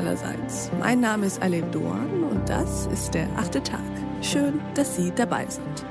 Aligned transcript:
allerseits. 0.00 0.70
Mein 0.78 1.00
Name 1.00 1.26
ist 1.26 1.42
Alem 1.42 1.70
Doan 1.72 2.24
und 2.30 2.48
das 2.48 2.86
ist 2.86 3.12
der 3.12 3.28
achte 3.36 3.62
Tag. 3.62 3.80
Schön, 4.22 4.58
dass 4.74 4.96
Sie 4.96 5.12
dabei 5.14 5.46
sind. 5.46 5.84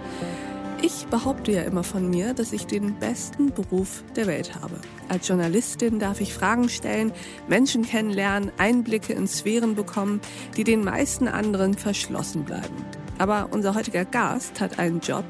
Ich 0.82 1.06
behaupte 1.08 1.52
ja 1.52 1.62
immer 1.62 1.84
von 1.84 2.10
mir, 2.10 2.34
dass 2.34 2.52
ich 2.52 2.66
den 2.66 2.96
besten 2.96 3.52
Beruf 3.52 4.04
der 4.16 4.26
Welt 4.26 4.56
habe. 4.60 4.74
Als 5.10 5.28
Journalistin 5.28 6.00
darf 6.00 6.22
ich 6.22 6.34
Fragen 6.34 6.70
stellen, 6.70 7.12
Menschen 7.48 7.84
kennenlernen, 7.84 8.52
Einblicke 8.58 9.14
in 9.14 9.28
Sphären 9.28 9.76
bekommen, 9.76 10.22
die 10.58 10.64
den 10.64 10.84
meisten 10.84 11.28
anderen 11.28 11.76
verschlossen 11.76 12.46
bleiben. 12.46 12.86
Aber 13.20 13.50
unser 13.52 13.76
heutiger 13.76 14.06
Gast 14.06 14.60
hat 14.60 14.80
einen 14.80 15.02
Job, 15.02 15.26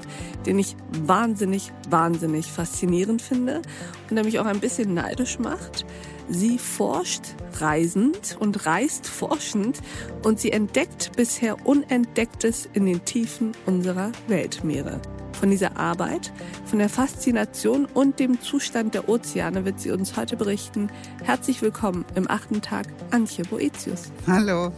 den 0.45 0.57
ich 0.57 0.77
wahnsinnig, 1.03 1.73
wahnsinnig 1.89 2.49
faszinierend 2.49 3.21
finde 3.21 3.61
und 4.09 4.15
der 4.15 4.23
mich 4.23 4.39
auch 4.39 4.45
ein 4.45 4.61
bisschen 4.61 4.93
neidisch 4.93 5.37
macht. 5.37 5.85
Sie 6.29 6.59
forscht 6.59 7.23
reisend 7.53 8.37
und 8.39 8.67
reist 8.67 9.07
forschend 9.07 9.79
und 10.23 10.39
sie 10.39 10.51
entdeckt 10.51 11.11
bisher 11.17 11.65
Unentdecktes 11.65 12.69
in 12.73 12.85
den 12.85 13.03
Tiefen 13.03 13.53
unserer 13.65 14.11
Weltmeere. 14.27 15.01
Von 15.39 15.49
dieser 15.49 15.77
Arbeit, 15.77 16.31
von 16.65 16.79
der 16.79 16.89
Faszination 16.89 17.85
und 17.85 18.19
dem 18.19 18.41
Zustand 18.41 18.93
der 18.93 19.09
Ozeane 19.09 19.65
wird 19.65 19.79
sie 19.79 19.89
uns 19.89 20.17
heute 20.17 20.37
berichten. 20.37 20.91
Herzlich 21.23 21.61
willkommen 21.61 22.05
im 22.13 22.29
achten 22.29 22.61
Tag, 22.61 22.87
Antje 23.09 23.45
Boetius. 23.45 24.11
Hallo. 24.27 24.71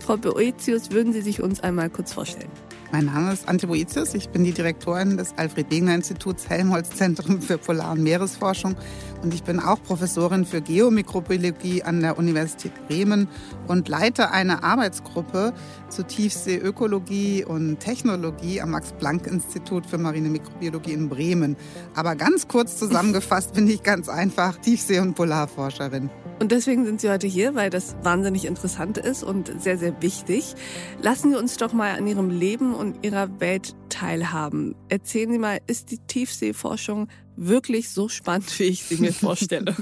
Frau 0.00 0.16
Boetius, 0.16 0.90
würden 0.90 1.12
Sie 1.12 1.20
sich 1.20 1.40
uns 1.40 1.60
einmal 1.60 1.90
kurz 1.90 2.12
vorstellen? 2.12 2.50
Mein 2.92 3.06
Name 3.06 3.32
ist 3.32 3.48
Antje 3.48 3.66
Boetius. 3.66 4.14
Ich 4.14 4.28
bin 4.28 4.44
die 4.44 4.52
Direktorin 4.52 5.16
des 5.16 5.34
Alfred-Wegener-Instituts 5.36 6.48
Helmholtz-Zentrum 6.48 7.42
für 7.42 7.58
Polar- 7.58 7.92
und 7.92 8.02
Meeresforschung 8.02 8.76
und 9.22 9.34
ich 9.34 9.42
bin 9.42 9.58
auch 9.58 9.82
Professorin 9.82 10.44
für 10.44 10.60
Geomikrobiologie 10.60 11.82
an 11.82 12.00
der 12.00 12.16
Universität 12.16 12.72
Bremen 12.86 13.26
und 13.66 13.88
leite 13.88 14.30
eine 14.30 14.62
Arbeitsgruppe 14.62 15.52
zur 15.88 16.06
Tiefseeökologie 16.06 17.44
und 17.44 17.80
Technologie 17.80 18.60
am 18.60 18.70
Max-Planck-Institut 18.70 19.86
für 19.86 19.98
Marine 19.98 20.28
Mikrobiologie 20.28 20.92
in 20.92 21.08
Bremen. 21.08 21.56
Aber 21.96 22.14
ganz 22.14 22.46
kurz 22.46 22.76
zusammengefasst 22.78 23.52
bin 23.52 23.68
ich 23.68 23.82
ganz 23.82 24.08
einfach 24.08 24.58
Tiefsee- 24.58 25.00
und 25.00 25.14
Polarforscherin. 25.14 26.08
Und 26.38 26.52
deswegen 26.52 26.84
sind 26.84 27.00
Sie 27.00 27.08
heute 27.08 27.26
hier, 27.26 27.54
weil 27.54 27.70
das 27.70 27.96
wahnsinnig 28.02 28.44
interessant 28.44 28.98
ist 28.98 29.22
und 29.22 29.50
sehr, 29.60 29.78
sehr 29.78 30.02
wichtig. 30.02 30.54
Lassen 31.00 31.30
Sie 31.30 31.38
uns 31.38 31.56
doch 31.56 31.72
mal 31.72 31.96
an 31.96 32.06
Ihrem 32.06 32.28
Leben 32.28 32.74
und 32.76 33.04
Ihrer 33.04 33.40
Welt 33.40 33.74
teilhaben. 33.88 34.74
Erzählen 34.88 35.30
Sie 35.32 35.38
mal, 35.38 35.60
ist 35.66 35.90
die 35.90 35.98
Tiefseeforschung 35.98 37.08
wirklich 37.36 37.90
so 37.90 38.08
spannend, 38.08 38.58
wie 38.58 38.64
ich 38.64 38.84
sie 38.84 38.96
mir 38.96 39.12
vorstelle? 39.12 39.74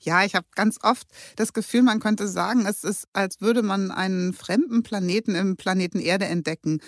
Ja, 0.00 0.24
ich 0.24 0.34
habe 0.34 0.46
ganz 0.54 0.78
oft 0.82 1.06
das 1.36 1.52
Gefühl, 1.52 1.82
man 1.82 2.00
könnte 2.00 2.26
sagen, 2.26 2.66
es 2.66 2.84
ist, 2.84 3.08
als 3.12 3.40
würde 3.40 3.62
man 3.62 3.90
einen 3.90 4.32
fremden 4.32 4.82
Planeten 4.82 5.34
im 5.34 5.56
Planeten 5.56 6.00
Erde 6.00 6.24
entdecken 6.24 6.80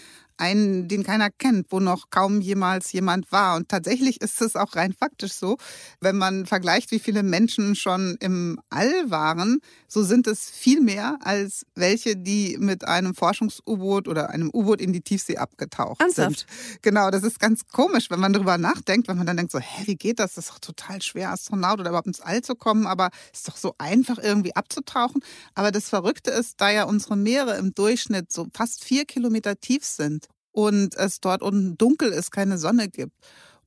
einen, 0.43 0.89
den 0.89 1.05
keiner 1.05 1.31
kennt, 1.31 1.69
wo 1.71 1.79
noch 1.79 2.11
kaum 2.11 2.41
jemals 2.41 2.91
jemand 2.93 3.31
war. 3.31 3.57
Und 3.57 3.69
tatsächlich 3.69 4.21
ist 4.21 4.43
es 4.43 4.57
auch 4.57 4.75
rein 4.75 4.93
faktisch 4.93 5.33
so, 5.33 5.57
wenn 6.01 6.17
man 6.17 6.47
vergleicht, 6.47 6.91
wie 6.91 6.99
viele 6.99 7.23
Menschen 7.23 7.77
schon 7.77 8.17
im 8.19 8.61
All 8.69 9.09
waren, 9.09 9.61
so 9.87 10.03
sind 10.03 10.27
es 10.27 10.51
viel 10.51 10.81
mehr 10.81 11.19
als 11.21 11.65
welche, 11.77 12.17
die 12.17 12.57
mit 12.59 12.85
einem 12.89 13.15
Forschungs-U-Boot 13.15 14.09
oder 14.09 14.31
einem 14.31 14.51
U-Boot 14.53 14.81
in 14.81 14.93
die 14.93 15.01
Tiefsee 15.01 15.37
abgetaucht 15.37 16.01
Ernsthaft? 16.01 16.47
sind. 16.49 16.83
Genau, 16.83 17.11
das 17.11 17.23
ist 17.23 17.39
ganz 17.39 17.69
komisch, 17.69 18.11
wenn 18.11 18.19
man 18.19 18.33
darüber 18.33 18.59
nachdenkt, 18.59 19.07
wenn 19.07 19.19
man 19.19 19.27
dann 19.27 19.37
denkt 19.37 19.53
so, 19.53 19.61
hä, 19.61 19.83
wie 19.85 19.97
geht 19.97 20.19
das? 20.19 20.35
Das 20.35 20.47
ist 20.47 20.51
doch 20.51 20.59
total 20.59 21.01
schwer, 21.03 21.31
Astronaut 21.31 21.79
oder 21.79 21.91
überhaupt 21.91 22.09
ins 22.09 22.21
All 22.21 22.43
zu 22.43 22.57
kommen, 22.57 22.87
aber 22.89 23.11
es 23.33 23.41
ist 23.41 23.49
doch 23.49 23.57
so 23.57 23.75
einfach 23.79 24.19
irgendwie 24.19 24.57
abzutauchen. 24.57 25.23
Aber 25.55 25.71
das 25.71 25.89
Verrückte 25.89 26.33
ist, 26.33 26.61
da 26.61 26.71
ja 26.71 26.85
unsere 26.85 27.17
Meere 27.17 27.57
im 27.59 27.75
Durchschnitt 27.75 28.33
so 28.33 28.49
fast 28.53 28.83
vier 28.83 29.05
Kilometer 29.05 29.61
tief 29.61 29.85
sind, 29.85 30.27
und 30.53 30.95
es 30.97 31.21
dort 31.21 31.43
unten 31.43 31.77
dunkel 31.79 32.13
ist, 32.13 32.31
keine 32.31 32.59
Sonne 32.59 32.89
gibt 32.89 33.15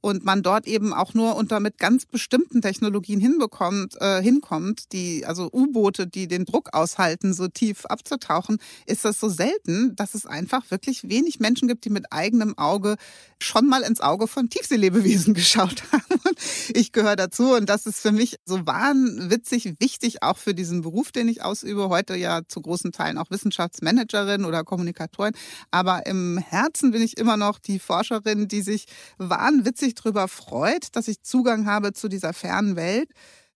und 0.05 0.23
man 0.23 0.43
dort 0.43 0.67
eben 0.67 0.93
auch 0.93 1.15
nur 1.15 1.35
unter 1.35 1.59
mit 1.59 1.79
ganz 1.79 2.05
bestimmten 2.05 2.61
Technologien 2.61 3.19
hinbekommt, 3.19 3.99
äh, 3.99 4.21
hinkommt, 4.21 4.91
die, 4.91 5.25
also 5.25 5.49
U-Boote, 5.51 6.05
die 6.05 6.27
den 6.27 6.45
Druck 6.45 6.75
aushalten, 6.75 7.33
so 7.33 7.47
tief 7.47 7.87
abzutauchen, 7.87 8.59
ist 8.85 9.03
das 9.03 9.19
so 9.19 9.29
selten, 9.29 9.95
dass 9.95 10.13
es 10.13 10.27
einfach 10.27 10.69
wirklich 10.69 11.09
wenig 11.09 11.39
Menschen 11.39 11.67
gibt, 11.67 11.85
die 11.85 11.89
mit 11.89 12.13
eigenem 12.13 12.55
Auge 12.55 12.97
schon 13.39 13.65
mal 13.65 13.81
ins 13.81 13.99
Auge 13.99 14.27
von 14.27 14.47
Tiefseelebewesen 14.47 15.33
geschaut 15.33 15.81
haben. 15.91 16.21
Und 16.23 16.37
ich 16.75 16.91
gehöre 16.91 17.15
dazu 17.15 17.55
und 17.55 17.67
das 17.67 17.87
ist 17.87 17.99
für 17.99 18.11
mich 18.11 18.35
so 18.45 18.63
wahnwitzig 18.67 19.73
wichtig, 19.79 20.21
auch 20.21 20.37
für 20.37 20.53
diesen 20.53 20.83
Beruf, 20.83 21.11
den 21.11 21.27
ich 21.29 21.41
ausübe. 21.41 21.89
Heute 21.89 22.15
ja 22.15 22.41
zu 22.47 22.61
großen 22.61 22.91
Teilen 22.91 23.17
auch 23.17 23.31
Wissenschaftsmanagerin 23.31 24.45
oder 24.45 24.63
Kommunikatorin. 24.63 25.33
Aber 25.71 26.05
im 26.05 26.37
Herzen 26.37 26.91
bin 26.91 27.01
ich 27.01 27.17
immer 27.17 27.37
noch 27.37 27.57
die 27.57 27.79
Forscherin, 27.79 28.47
die 28.47 28.61
sich 28.61 28.85
wahnwitzig 29.17 29.94
darüber 29.95 30.27
freut, 30.27 30.95
dass 30.95 31.07
ich 31.07 31.21
Zugang 31.21 31.65
habe 31.65 31.93
zu 31.93 32.07
dieser 32.07 32.33
fernen 32.33 32.75
Welt, 32.75 33.09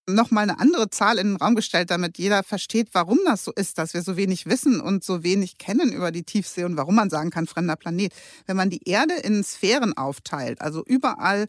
nochmal 0.10 0.44
eine 0.44 0.60
andere 0.60 0.90
Zahl 0.90 1.18
in 1.18 1.28
den 1.28 1.36
Raum 1.36 1.56
gestellt, 1.56 1.92
damit 1.92 2.18
jeder 2.18 2.44
versteht, 2.44 2.90
warum 2.94 3.20
das 3.26 3.44
so 3.44 3.52
ist, 3.54 3.78
dass 3.78 3.94
wir 3.94 4.02
so 4.02 4.18
wenig 4.18 4.46
wissen 4.46 4.82
und 4.82 5.04
so 5.04 5.24
wenig 5.24 5.58
kennen 5.58 5.92
über 5.92 6.12
die 6.12 6.24
Tiefsee 6.24 6.64
und 6.64 6.78
warum 6.78 6.96
man 6.96 7.10
sagen 7.10 7.30
kann, 7.30 7.48
fremder 7.48 7.76
Planet. 7.76 8.14
Wenn 8.46 8.58
man 8.58 8.70
die 8.70 8.88
Erde 8.88 9.14
in 9.16 9.44
Sphären 9.44 9.96
aufteilt, 9.96 10.62
also 10.62 10.84
überall, 10.86 11.48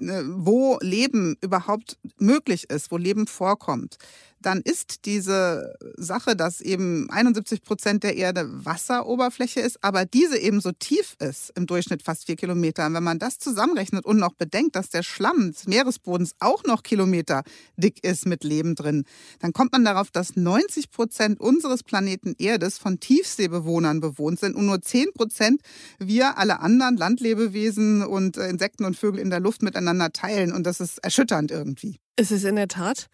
äh, 0.00 0.22
wo 0.26 0.78
Leben 0.80 1.36
überhaupt 1.40 1.98
möglich 2.18 2.70
ist, 2.70 2.90
wo 2.90 2.96
Leben 2.96 3.26
vorkommt, 3.26 3.98
dann 4.40 4.60
ist 4.60 5.04
diese 5.04 5.74
Sache, 5.96 6.36
dass 6.36 6.60
eben 6.60 7.10
71 7.10 7.62
Prozent 7.62 8.04
der 8.04 8.16
Erde 8.16 8.46
Wasseroberfläche 8.64 9.60
ist, 9.60 9.82
aber 9.82 10.04
diese 10.04 10.38
eben 10.38 10.60
so 10.60 10.72
tief 10.72 11.16
ist, 11.18 11.52
im 11.56 11.66
Durchschnitt 11.66 12.02
fast 12.02 12.26
vier 12.26 12.36
Kilometer. 12.36 12.86
Und 12.86 12.94
wenn 12.94 13.02
man 13.02 13.18
das 13.18 13.38
zusammenrechnet 13.38 14.04
und 14.04 14.18
noch 14.18 14.34
bedenkt, 14.34 14.76
dass 14.76 14.90
der 14.90 15.02
Schlamm 15.02 15.52
des 15.52 15.66
Meeresbodens 15.66 16.32
auch 16.38 16.64
noch 16.64 16.82
Kilometer 16.82 17.42
dick 17.76 18.04
ist 18.04 18.26
mit 18.26 18.44
Leben 18.44 18.74
drin, 18.74 19.04
dann 19.40 19.52
kommt 19.52 19.72
man 19.72 19.84
darauf, 19.84 20.10
dass 20.10 20.36
90 20.36 20.90
Prozent 20.90 21.40
unseres 21.40 21.82
Planeten 21.82 22.34
Erdes 22.38 22.78
von 22.78 23.00
Tiefseebewohnern 23.00 24.00
bewohnt 24.00 24.40
sind 24.40 24.54
und 24.54 24.66
nur 24.66 24.80
10 24.80 25.12
Prozent 25.14 25.60
wir 25.98 26.38
alle 26.38 26.60
anderen 26.60 26.96
Landlebewesen 26.96 28.02
und 28.02 28.36
äh, 28.36 28.48
Insekten 28.48 28.84
und 28.84 28.96
Vögel 28.96 29.20
in 29.20 29.30
der 29.30 29.40
Luft 29.40 29.62
miteinander 29.62 30.12
teilen. 30.12 30.52
Und 30.52 30.64
das 30.64 30.80
ist 30.80 30.98
erschütternd 30.98 31.50
irgendwie. 31.50 31.98
Es 32.16 32.30
ist 32.30 32.44
in 32.44 32.56
der 32.56 32.68
Tat. 32.68 33.08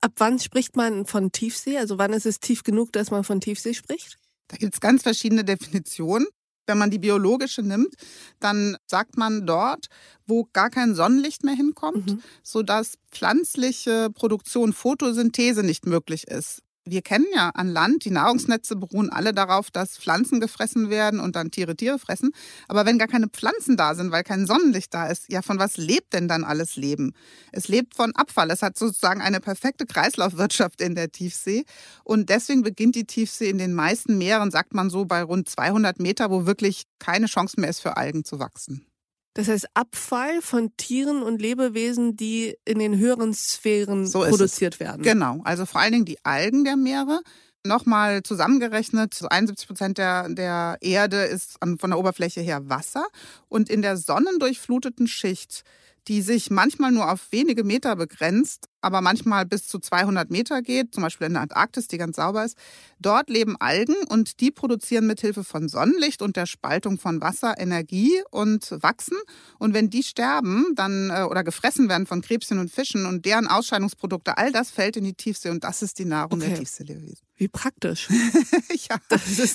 Ab 0.00 0.12
wann 0.16 0.38
spricht 0.38 0.76
man 0.76 1.06
von 1.06 1.32
Tiefsee? 1.32 1.78
Also 1.78 1.98
wann 1.98 2.12
ist 2.12 2.26
es 2.26 2.40
tief 2.40 2.62
genug, 2.62 2.92
dass 2.92 3.10
man 3.10 3.24
von 3.24 3.40
Tiefsee 3.40 3.74
spricht? 3.74 4.18
Da 4.48 4.56
gibt 4.56 4.74
es 4.74 4.80
ganz 4.80 5.02
verschiedene 5.02 5.44
Definitionen. 5.44 6.26
Wenn 6.66 6.78
man 6.78 6.90
die 6.90 6.98
biologische 6.98 7.62
nimmt, 7.62 7.94
dann 8.38 8.76
sagt 8.86 9.16
man 9.16 9.46
dort, 9.46 9.86
wo 10.26 10.46
gar 10.52 10.70
kein 10.70 10.94
Sonnenlicht 10.94 11.42
mehr 11.42 11.54
hinkommt, 11.54 12.06
mhm. 12.06 12.22
sodass 12.42 12.96
pflanzliche 13.10 14.08
Produktion, 14.14 14.72
Photosynthese 14.72 15.62
nicht 15.64 15.86
möglich 15.86 16.28
ist 16.28 16.62
wir 16.84 17.02
kennen 17.02 17.26
ja 17.34 17.50
an 17.50 17.68
Land, 17.68 18.04
die 18.04 18.10
Nahrungsnetze 18.10 18.76
beruhen 18.76 19.10
alle 19.10 19.32
darauf, 19.32 19.70
dass 19.70 19.98
Pflanzen 19.98 20.40
gefressen 20.40 20.90
werden 20.90 21.20
und 21.20 21.36
dann 21.36 21.50
Tiere 21.50 21.76
Tiere 21.76 21.98
fressen. 21.98 22.30
Aber 22.68 22.86
wenn 22.86 22.98
gar 22.98 23.08
keine 23.08 23.28
Pflanzen 23.28 23.76
da 23.76 23.94
sind, 23.94 24.12
weil 24.12 24.22
kein 24.22 24.46
Sonnenlicht 24.46 24.92
da 24.94 25.06
ist, 25.06 25.30
ja, 25.30 25.42
von 25.42 25.58
was 25.58 25.76
lebt 25.76 26.12
denn 26.14 26.28
dann 26.28 26.44
alles 26.44 26.76
Leben? 26.76 27.12
Es 27.52 27.68
lebt 27.68 27.94
von 27.94 28.14
Abfall. 28.16 28.50
Es 28.50 28.62
hat 28.62 28.78
sozusagen 28.78 29.20
eine 29.20 29.40
perfekte 29.40 29.86
Kreislaufwirtschaft 29.86 30.80
in 30.80 30.94
der 30.94 31.12
Tiefsee. 31.12 31.64
Und 32.04 32.28
deswegen 32.28 32.62
beginnt 32.62 32.94
die 32.94 33.04
Tiefsee 33.04 33.50
in 33.50 33.58
den 33.58 33.74
meisten 33.74 34.18
Meeren, 34.18 34.50
sagt 34.50 34.74
man 34.74 34.90
so, 34.90 35.04
bei 35.04 35.22
rund 35.22 35.48
200 35.48 36.00
Meter, 36.00 36.30
wo 36.30 36.46
wirklich 36.46 36.84
keine 36.98 37.26
Chance 37.26 37.60
mehr 37.60 37.70
ist 37.70 37.80
für 37.80 37.96
Algen 37.96 38.24
zu 38.24 38.38
wachsen. 38.38 38.89
Das 39.34 39.48
heißt 39.48 39.66
Abfall 39.74 40.42
von 40.42 40.76
Tieren 40.76 41.22
und 41.22 41.40
Lebewesen, 41.40 42.16
die 42.16 42.56
in 42.64 42.78
den 42.78 42.98
höheren 42.98 43.32
Sphären 43.32 44.06
so 44.06 44.20
produziert 44.20 44.80
werden. 44.80 45.02
Genau, 45.02 45.40
also 45.44 45.66
vor 45.66 45.80
allen 45.80 45.92
Dingen 45.92 46.04
die 46.04 46.24
Algen 46.24 46.64
der 46.64 46.76
Meere. 46.76 47.20
Nochmal 47.64 48.22
zusammengerechnet, 48.22 49.12
so 49.12 49.28
71 49.28 49.68
Prozent 49.68 49.98
der, 49.98 50.30
der 50.30 50.78
Erde 50.80 51.24
ist 51.24 51.58
von 51.60 51.90
der 51.90 51.98
Oberfläche 51.98 52.40
her 52.40 52.70
Wasser. 52.70 53.06
Und 53.48 53.68
in 53.68 53.82
der 53.82 53.98
sonnendurchfluteten 53.98 55.06
Schicht 55.06 55.62
die 56.08 56.22
sich 56.22 56.50
manchmal 56.50 56.92
nur 56.92 57.10
auf 57.10 57.28
wenige 57.30 57.64
Meter 57.64 57.96
begrenzt, 57.96 58.68
aber 58.80 59.00
manchmal 59.00 59.46
bis 59.46 59.66
zu 59.66 59.78
200 59.78 60.30
Meter 60.30 60.62
geht, 60.62 60.94
zum 60.94 61.02
Beispiel 61.02 61.26
in 61.26 61.34
der 61.34 61.42
Antarktis, 61.42 61.88
die 61.88 61.98
ganz 61.98 62.16
sauber 62.16 62.44
ist. 62.44 62.56
Dort 62.98 63.30
leben 63.30 63.56
Algen 63.58 63.96
und 64.08 64.40
die 64.40 64.50
produzieren 64.50 65.06
mithilfe 65.06 65.44
von 65.44 65.68
Sonnenlicht 65.68 66.22
und 66.22 66.36
der 66.36 66.46
Spaltung 66.46 66.98
von 66.98 67.20
Wasser 67.20 67.54
Energie 67.58 68.22
und 68.30 68.70
wachsen. 68.82 69.16
Und 69.58 69.74
wenn 69.74 69.90
die 69.90 70.02
sterben, 70.02 70.66
dann 70.74 71.10
äh, 71.10 71.22
oder 71.22 71.44
gefressen 71.44 71.88
werden 71.88 72.06
von 72.06 72.20
Krebschen 72.22 72.58
und 72.58 72.70
Fischen 72.70 73.06
und 73.06 73.24
deren 73.24 73.46
Ausscheidungsprodukte, 73.46 74.38
all 74.38 74.52
das 74.52 74.70
fällt 74.70 74.96
in 74.96 75.04
die 75.04 75.14
Tiefsee 75.14 75.50
und 75.50 75.64
das 75.64 75.82
ist 75.82 75.98
die 75.98 76.04
Nahrung 76.04 76.40
okay. 76.40 76.50
der 76.50 76.58
Tiefseelebewesen. 76.58 77.29
Wie 77.40 77.48
praktisch. 77.48 78.06
ja, 78.90 78.98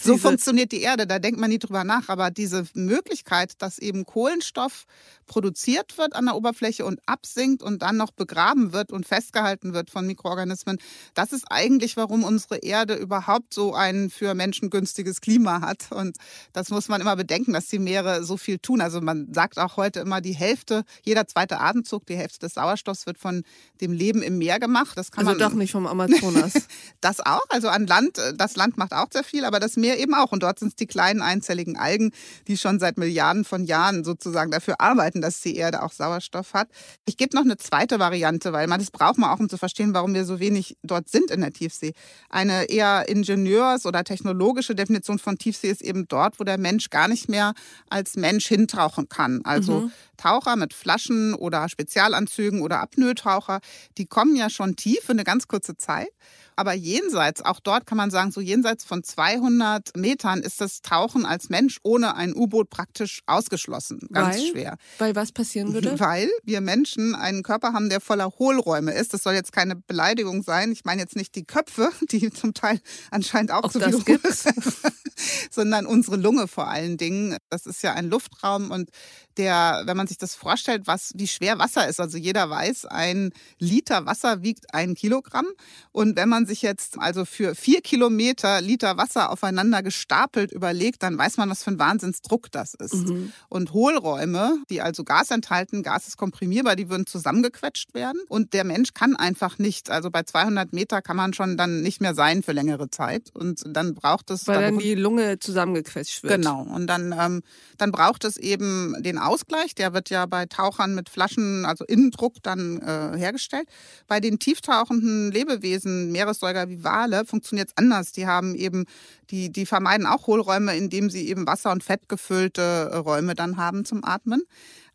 so 0.02 0.18
funktioniert 0.18 0.72
die 0.72 0.82
Erde, 0.82 1.06
da 1.06 1.20
denkt 1.20 1.40
man 1.40 1.52
nie 1.52 1.60
drüber 1.60 1.84
nach. 1.84 2.10
Aber 2.10 2.32
diese 2.32 2.66
Möglichkeit, 2.74 3.54
dass 3.60 3.78
eben 3.78 4.06
Kohlenstoff 4.06 4.86
produziert 5.28 5.96
wird 6.00 6.16
an 6.16 6.26
der 6.26 6.36
Oberfläche 6.36 6.84
und 6.84 7.00
absinkt 7.06 7.62
und 7.62 7.84
dann 7.84 7.96
noch 7.96 8.10
begraben 8.10 8.74
wird 8.74 8.92
und 8.92 9.08
festgehalten 9.08 9.76
wird 9.76 9.92
von 9.92 10.08
Mikroorganismen, 10.08 10.80
das 11.14 11.32
ist 11.32 11.46
eigentlich, 11.52 11.96
warum 11.96 12.24
unsere 12.24 12.58
Erde 12.58 12.96
überhaupt 12.96 13.54
so 13.54 13.76
ein 13.76 14.10
für 14.10 14.34
Menschen 14.34 14.72
günstiges 14.72 15.22
Klima 15.22 15.62
hat. 15.62 15.92
Und 15.92 16.18
das 16.54 16.72
muss 16.72 16.88
man 16.88 17.02
immer 17.02 17.16
bedenken, 17.16 17.54
dass 17.54 17.68
die 17.68 17.78
Meere 17.78 18.24
so 18.24 18.36
viel 18.36 18.58
tun. 18.58 18.82
Also 18.82 19.00
man 19.00 19.32
sagt 19.32 19.60
auch 19.60 19.78
heute 19.78 20.00
immer, 20.00 20.22
die 20.22 20.34
Hälfte, 20.34 20.86
jeder 21.04 21.28
zweite 21.28 21.60
Atemzug, 21.60 22.08
die 22.08 22.18
Hälfte 22.18 22.40
des 22.40 22.56
Sauerstoffs 22.56 23.06
wird 23.06 23.20
von 23.20 23.44
dem 23.80 23.92
Leben 23.92 24.24
im 24.24 24.40
Meer 24.40 24.60
gemacht. 24.60 24.98
Das 24.98 25.12
kann 25.12 25.28
also 25.28 25.40
man 25.40 25.52
doch 25.52 25.56
nicht 25.56 25.72
vom 25.72 25.86
Amazonas. 25.86 26.54
das 27.00 27.20
auch. 27.20 27.46
Also 27.50 27.75
an 27.76 27.88
Land, 27.88 28.18
äh, 28.18 28.34
das 28.34 28.56
Land 28.56 28.78
macht 28.78 28.94
auch 28.94 29.08
sehr 29.12 29.24
viel, 29.24 29.46
aber 29.46 29.60
das 29.60 29.76
Meer 29.76 30.00
eben 30.00 30.14
auch. 30.14 30.32
Und 30.32 30.44
dort 30.44 30.60
sind 30.60 30.70
es 30.70 30.76
die 30.76 30.88
kleinen 30.88 31.22
einzelligen 31.22 31.78
Algen, 31.78 32.12
die 32.48 32.58
schon 32.58 32.80
seit 32.80 32.98
Milliarden 32.98 33.46
von 33.46 33.66
Jahren 33.66 34.04
sozusagen 34.04 34.52
dafür 34.52 34.80
arbeiten, 34.80 35.22
dass 35.22 35.42
die 35.42 35.56
Erde 35.56 35.84
auch 35.84 35.92
Sauerstoff 35.92 36.54
hat. 36.54 36.70
Ich 37.06 37.18
gebe 37.18 37.36
noch 37.36 37.44
eine 37.44 37.58
zweite 37.58 38.00
Variante, 38.00 38.54
weil 38.54 38.68
man 38.68 38.80
das 38.80 38.92
braucht 38.92 39.18
man 39.18 39.30
auch, 39.30 39.40
um 39.40 39.50
zu 39.50 39.58
verstehen, 39.58 39.94
warum 39.94 40.14
wir 40.14 40.26
so 40.26 40.40
wenig 40.40 40.78
dort 40.84 41.10
sind 41.10 41.32
in 41.32 41.42
der 41.42 41.52
Tiefsee. 41.52 41.94
Eine 42.30 42.66
eher 42.66 43.08
Ingenieurs- 43.10 43.86
oder 43.86 44.04
technologische 44.04 44.76
Definition 44.76 45.20
von 45.20 45.38
Tiefsee 45.38 45.70
ist 45.70 45.82
eben 45.82 46.08
dort, 46.08 46.40
wo 46.40 46.44
der 46.44 46.58
Mensch 46.58 46.90
gar 46.90 47.08
nicht 47.08 47.30
mehr 47.30 47.54
als 47.90 48.16
Mensch 48.16 48.48
hintauchen 48.48 49.10
kann. 49.10 49.42
Also 49.44 49.82
mhm. 49.82 49.92
Taucher 50.18 50.56
mit 50.56 50.74
Flaschen 50.74 51.34
oder 51.34 51.70
Spezialanzügen 51.70 52.62
oder 52.62 52.82
Apnoe-Taucher, 52.82 53.60
die 53.98 54.06
kommen 54.06 54.36
ja 54.36 54.50
schon 54.50 54.76
tief 54.76 55.00
für 55.04 55.12
eine 55.12 55.24
ganz 55.24 55.48
kurze 55.48 55.78
Zeit. 55.78 56.10
Aber 56.56 56.74
jenseits, 56.74 57.42
auch 57.42 57.60
dort 57.60 57.86
kann 57.86 57.98
man 57.98 58.12
sagen, 58.12 58.32
so 58.32 58.42
jenseits 58.42 58.84
von 58.84 59.04
200 59.04 59.96
Metern 59.98 60.42
ist 60.42 60.62
das 60.62 60.82
Tauchen 60.82 61.26
als 61.26 61.50
Mensch 61.50 61.80
ohne 61.84 62.16
ein 62.16 62.34
U-Boot 62.34 62.70
praktisch 62.70 63.22
ausgeschlossen. 63.26 64.00
Ganz 64.12 64.38
weil, 64.38 64.46
schwer. 64.46 64.78
Weil 64.98 65.16
was 65.16 65.32
passieren 65.32 65.74
würde? 65.74 66.00
Weil 66.00 66.30
wir 66.44 66.62
Menschen 66.62 67.16
einen 67.16 67.44
Körper 67.44 67.74
haben, 67.74 67.90
der 67.90 68.00
voller 68.00 68.32
Hohlräume 68.40 68.94
ist. 68.94 69.14
Das 69.14 69.24
soll 69.24 69.34
jetzt 69.34 69.52
keine 69.52 69.76
Beleidigung 69.76 70.44
sein. 70.44 70.72
Ich 70.72 70.86
meine 70.86 71.02
jetzt 71.02 71.16
nicht 71.16 71.36
die 71.36 71.46
Köpfe, 71.46 71.92
die 72.10 72.32
zum 72.32 72.54
Teil 72.54 72.80
anscheinend 73.12 73.52
auch, 73.52 73.64
auch 73.64 73.72
so 73.72 73.80
viel 73.80 74.04
gibt, 74.04 74.26
sondern 75.52 75.86
unsere 75.86 76.16
Lunge 76.16 76.48
vor 76.48 76.68
allen 76.68 76.98
Dingen. 76.98 77.38
Das 77.50 77.66
ist 77.66 77.84
ja 77.84 77.94
ein 77.94 78.10
Luftraum 78.10 78.72
und 78.72 78.90
der, 79.38 79.84
wenn 79.86 79.98
man 79.98 80.08
sich 80.08 80.18
das 80.18 80.36
vorstellt, 80.36 80.84
was, 80.86 81.12
wie 81.16 81.28
schwer 81.28 81.60
Wasser 81.60 81.88
ist. 81.88 82.00
Also 82.00 82.18
jeder 82.18 82.50
weiß, 82.50 82.86
ein 82.86 83.32
Liter 83.60 84.06
Wasser 84.06 84.44
wiegt 84.44 84.74
ein 84.74 84.96
Kilogramm. 84.96 85.48
Und 85.92 86.16
wenn 86.16 86.30
man 86.30 86.45
sich 86.46 86.62
jetzt 86.62 87.00
also 87.00 87.26
für 87.26 87.56
vier 87.56 87.82
Kilometer 87.82 88.62
Liter 88.62 88.98
Wasser 88.98 89.32
aufeinander 89.32 89.84
gestapelt 89.84 90.52
überlegt, 90.52 91.04
dann 91.04 91.18
weiß 91.18 91.38
man, 91.38 91.50
was 91.50 91.64
für 91.64 91.72
ein 91.72 91.80
Wahnsinnsdruck 91.80 92.52
das 92.52 92.74
ist. 92.74 92.94
Mhm. 92.94 93.32
Und 93.50 93.74
Hohlräume, 93.74 94.58
die 94.70 94.82
also 94.82 95.04
Gas 95.04 95.32
enthalten, 95.32 95.84
Gas 95.84 96.08
ist 96.08 96.18
komprimierbar, 96.18 96.76
die 96.76 96.90
würden 96.90 97.06
zusammengequetscht 97.06 97.94
werden. 97.94 98.22
Und 98.28 98.54
der 98.54 98.64
Mensch 98.64 98.94
kann 98.94 99.16
einfach 99.16 99.58
nicht, 99.60 99.90
also 99.90 100.12
bei 100.12 100.24
200 100.24 100.74
Meter 100.74 101.02
kann 101.02 101.18
man 101.18 101.34
schon 101.34 101.58
dann 101.58 101.82
nicht 101.82 102.02
mehr 102.02 102.16
sein 102.16 102.44
für 102.44 102.52
längere 102.52 102.90
Zeit. 102.90 103.32
Und 103.34 103.64
dann 103.68 103.96
braucht 103.96 104.32
es... 104.32 104.48
Weil 104.48 104.62
dann 104.62 104.80
die 104.80 104.96
Lunge 104.96 105.40
zusammengequetscht 105.40 106.24
wird. 106.24 106.34
Genau. 106.34 106.62
Und 106.62 106.88
dann, 106.88 107.16
ähm, 107.18 107.42
dann 107.78 107.92
braucht 107.92 108.24
es 108.24 108.38
eben 108.38 108.96
den 109.00 109.18
Ausgleich. 109.18 109.76
Der 109.76 109.94
wird 109.94 110.10
ja 110.10 110.26
bei 110.26 110.46
Tauchern 110.46 110.96
mit 110.96 111.10
Flaschen, 111.10 111.66
also 111.66 111.86
Innendruck 111.86 112.36
dann 112.44 112.80
äh, 112.82 113.18
hergestellt. 113.18 113.68
Bei 114.08 114.20
den 114.20 114.40
tieftauchenden 114.40 115.32
Lebewesen, 115.32 116.12
Meeressäuger 116.42 116.70
wie 116.70 116.84
Wale, 116.84 117.26
funktioniert 117.26 117.70
es 117.70 117.78
anders. 117.78 118.12
Die 118.12 118.28
haben 118.28 118.56
eben, 118.56 118.86
die, 119.30 119.52
die 119.52 119.66
vermeiden 119.66 120.06
auch 120.06 120.28
Hohlräume, 120.28 120.76
indem 120.76 121.10
sie 121.10 121.28
eben 121.30 121.48
Wasser- 121.48 121.72
und 121.72 121.84
Fettgefüllte 121.84 122.90
äh, 122.92 122.98
Räume 122.98 123.36
dann 123.36 123.58
haben 123.58 123.86
zum 123.86 124.04
Atmen. 124.04 124.44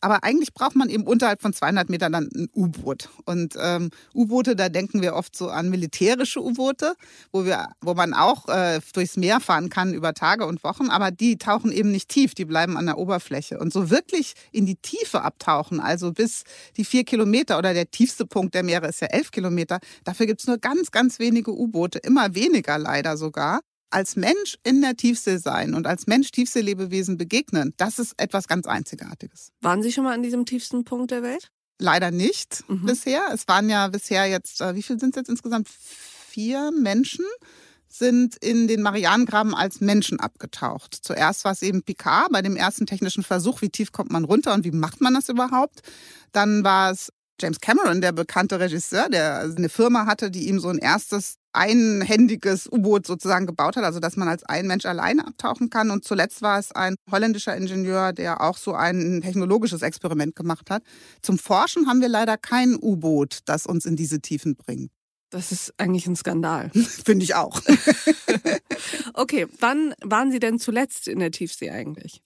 Aber 0.00 0.24
eigentlich 0.24 0.54
braucht 0.54 0.76
man 0.76 0.88
eben 0.88 1.04
unterhalb 1.04 1.42
von 1.42 1.52
200 1.52 1.90
Metern 1.90 2.12
dann 2.12 2.28
ein 2.34 2.48
U-Boot. 2.54 3.10
Und 3.26 3.54
ähm, 3.60 3.90
U-Boote, 4.14 4.56
da 4.56 4.68
denken 4.68 5.02
wir 5.02 5.14
oft 5.14 5.36
so 5.36 5.48
an 5.48 5.68
militärische 5.68 6.42
U-Boote, 6.42 6.94
wo 7.32 7.44
wir, 7.44 7.68
wo 7.80 7.94
man 7.94 8.14
auch 8.14 8.48
äh, 8.48 8.80
durchs 8.94 9.16
Meer 9.16 9.40
fahren 9.40 9.68
kann 9.68 9.92
über 9.92 10.14
Tage 10.14 10.46
und 10.46 10.64
Wochen. 10.64 10.88
Aber 10.88 11.10
die 11.10 11.36
tauchen 11.36 11.70
eben 11.72 11.90
nicht 11.90 12.08
tief, 12.08 12.34
die 12.34 12.44
bleiben 12.44 12.76
an 12.76 12.86
der 12.86 12.98
Oberfläche. 12.98 13.58
Und 13.58 13.72
so 13.72 13.90
wirklich 13.90 14.34
in 14.52 14.66
die 14.66 14.76
Tiefe 14.76 15.22
abtauchen, 15.22 15.80
also 15.80 16.12
bis 16.12 16.44
die 16.76 16.84
vier 16.84 17.04
Kilometer 17.04 17.58
oder 17.58 17.74
der 17.74 17.90
tiefste 17.90 18.26
Punkt 18.26 18.54
der 18.54 18.62
Meere 18.62 18.88
ist 18.88 19.00
ja 19.00 19.08
elf 19.08 19.30
Kilometer. 19.30 19.80
Dafür 20.04 20.26
gibt's 20.26 20.46
nur 20.46 20.58
ganz, 20.58 20.90
ganz 20.90 21.18
wenige 21.18 21.52
U-Boote, 21.52 21.98
immer 21.98 22.34
weniger 22.34 22.78
leider 22.78 23.16
sogar 23.16 23.60
als 23.90 24.16
Mensch 24.16 24.58
in 24.62 24.80
der 24.80 24.96
Tiefsee 24.96 25.38
sein 25.38 25.74
und 25.74 25.86
als 25.86 26.06
Mensch 26.06 26.30
Tiefseelebewesen 26.30 27.16
begegnen, 27.16 27.74
das 27.76 27.98
ist 27.98 28.14
etwas 28.16 28.48
ganz 28.48 28.66
Einzigartiges. 28.66 29.52
Waren 29.60 29.82
Sie 29.82 29.92
schon 29.92 30.04
mal 30.04 30.14
an 30.14 30.22
diesem 30.22 30.46
tiefsten 30.46 30.84
Punkt 30.84 31.10
der 31.10 31.22
Welt? 31.22 31.50
Leider 31.78 32.10
nicht 32.10 32.64
mhm. 32.68 32.86
bisher. 32.86 33.22
Es 33.32 33.48
waren 33.48 33.68
ja 33.68 33.88
bisher 33.88 34.26
jetzt, 34.26 34.60
äh, 34.60 34.74
wie 34.74 34.82
viel 34.82 34.98
sind 35.00 35.10
es 35.10 35.16
jetzt 35.16 35.30
insgesamt? 35.30 35.68
Vier 35.68 36.70
Menschen 36.70 37.24
sind 37.88 38.36
in 38.36 38.68
den 38.68 38.82
Marianengraben 38.82 39.54
als 39.54 39.80
Menschen 39.80 40.20
abgetaucht. 40.20 40.94
Zuerst 40.94 41.44
war 41.44 41.52
es 41.52 41.62
eben 41.62 41.82
Picard 41.82 42.30
bei 42.30 42.40
dem 42.40 42.54
ersten 42.54 42.86
technischen 42.86 43.24
Versuch, 43.24 43.62
wie 43.62 43.70
tief 43.70 43.90
kommt 43.90 44.12
man 44.12 44.24
runter 44.24 44.54
und 44.54 44.64
wie 44.64 44.70
macht 44.70 45.00
man 45.00 45.14
das 45.14 45.28
überhaupt. 45.28 45.80
Dann 46.30 46.62
war 46.62 46.92
es 46.92 47.12
James 47.40 47.60
Cameron, 47.60 48.00
der 48.00 48.12
bekannte 48.12 48.60
Regisseur, 48.60 49.08
der 49.08 49.40
eine 49.40 49.68
Firma 49.68 50.06
hatte, 50.06 50.30
die 50.30 50.48
ihm 50.48 50.60
so 50.60 50.68
ein 50.68 50.78
erstes 50.78 51.39
einhändiges 51.52 52.68
U-Boot 52.70 53.06
sozusagen 53.06 53.46
gebaut 53.46 53.76
hat, 53.76 53.84
also 53.84 54.00
dass 54.00 54.16
man 54.16 54.28
als 54.28 54.44
ein 54.44 54.66
Mensch 54.66 54.86
alleine 54.86 55.26
abtauchen 55.26 55.70
kann. 55.70 55.90
Und 55.90 56.04
zuletzt 56.04 56.42
war 56.42 56.58
es 56.58 56.72
ein 56.72 56.96
holländischer 57.10 57.56
Ingenieur, 57.56 58.12
der 58.12 58.40
auch 58.40 58.56
so 58.56 58.74
ein 58.74 59.20
technologisches 59.22 59.82
Experiment 59.82 60.36
gemacht 60.36 60.70
hat. 60.70 60.82
Zum 61.22 61.38
Forschen 61.38 61.86
haben 61.86 62.00
wir 62.00 62.08
leider 62.08 62.36
kein 62.36 62.76
U-Boot, 62.80 63.40
das 63.46 63.66
uns 63.66 63.84
in 63.84 63.96
diese 63.96 64.20
Tiefen 64.20 64.56
bringt. 64.56 64.90
Das 65.30 65.52
ist 65.52 65.72
eigentlich 65.78 66.06
ein 66.06 66.16
Skandal. 66.16 66.70
Finde 67.04 67.24
ich 67.24 67.34
auch. 67.34 67.60
okay, 69.14 69.46
wann 69.60 69.94
waren 70.02 70.32
Sie 70.32 70.40
denn 70.40 70.58
zuletzt 70.58 71.06
in 71.06 71.20
der 71.20 71.30
Tiefsee 71.30 71.70
eigentlich? 71.70 72.20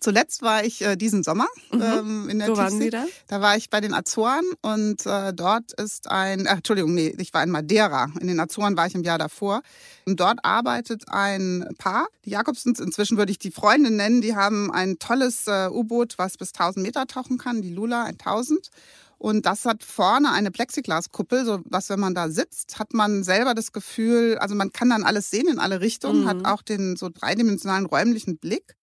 Zuletzt 0.00 0.40
war 0.40 0.64
ich 0.64 0.82
äh, 0.82 0.96
diesen 0.96 1.22
Sommer 1.22 1.46
mhm. 1.70 1.82
ähm, 1.82 2.28
in 2.30 2.38
der 2.38 2.48
Wo 2.48 2.56
waren 2.56 2.78
Sie 2.78 2.88
da? 2.88 3.04
Da 3.28 3.42
war 3.42 3.56
ich 3.56 3.68
bei 3.68 3.82
den 3.82 3.92
Azoren 3.92 4.44
und 4.62 5.04
äh, 5.04 5.34
dort 5.34 5.72
ist 5.72 6.10
ein, 6.10 6.46
ach, 6.48 6.56
Entschuldigung, 6.56 6.94
nee, 6.94 7.14
ich 7.18 7.34
war 7.34 7.42
in 7.42 7.50
Madeira. 7.50 8.10
In 8.18 8.26
den 8.26 8.40
Azoren 8.40 8.78
war 8.78 8.86
ich 8.86 8.94
im 8.94 9.02
Jahr 9.02 9.18
davor. 9.18 9.60
Und 10.06 10.18
dort 10.18 10.38
arbeitet 10.42 11.04
ein 11.08 11.68
Paar, 11.76 12.06
die 12.24 12.30
Jakobsens, 12.30 12.80
inzwischen 12.80 13.18
würde 13.18 13.30
ich 13.30 13.38
die 13.38 13.50
Freundin 13.50 13.96
nennen, 13.96 14.22
die 14.22 14.34
haben 14.34 14.72
ein 14.72 14.98
tolles 14.98 15.46
äh, 15.46 15.68
U-Boot, 15.70 16.14
was 16.16 16.38
bis 16.38 16.54
1000 16.54 16.82
Meter 16.84 17.06
tauchen 17.06 17.36
kann, 17.36 17.60
die 17.60 17.72
Lula 17.72 18.04
1000. 18.04 18.70
Und 19.18 19.44
das 19.44 19.66
hat 19.66 19.84
vorne 19.84 20.32
eine 20.32 20.50
Plexiglaskuppel, 20.50 21.44
so 21.44 21.60
was, 21.66 21.90
wenn 21.90 22.00
man 22.00 22.14
da 22.14 22.30
sitzt, 22.30 22.78
hat 22.78 22.94
man 22.94 23.22
selber 23.22 23.52
das 23.52 23.72
Gefühl, 23.72 24.38
also 24.38 24.54
man 24.54 24.72
kann 24.72 24.88
dann 24.88 25.02
alles 25.02 25.28
sehen 25.28 25.46
in 25.46 25.58
alle 25.58 25.82
Richtungen, 25.82 26.22
mhm. 26.22 26.26
hat 26.26 26.46
auch 26.46 26.62
den 26.62 26.96
so 26.96 27.10
dreidimensionalen 27.12 27.84
räumlichen 27.84 28.38
Blick 28.38 28.76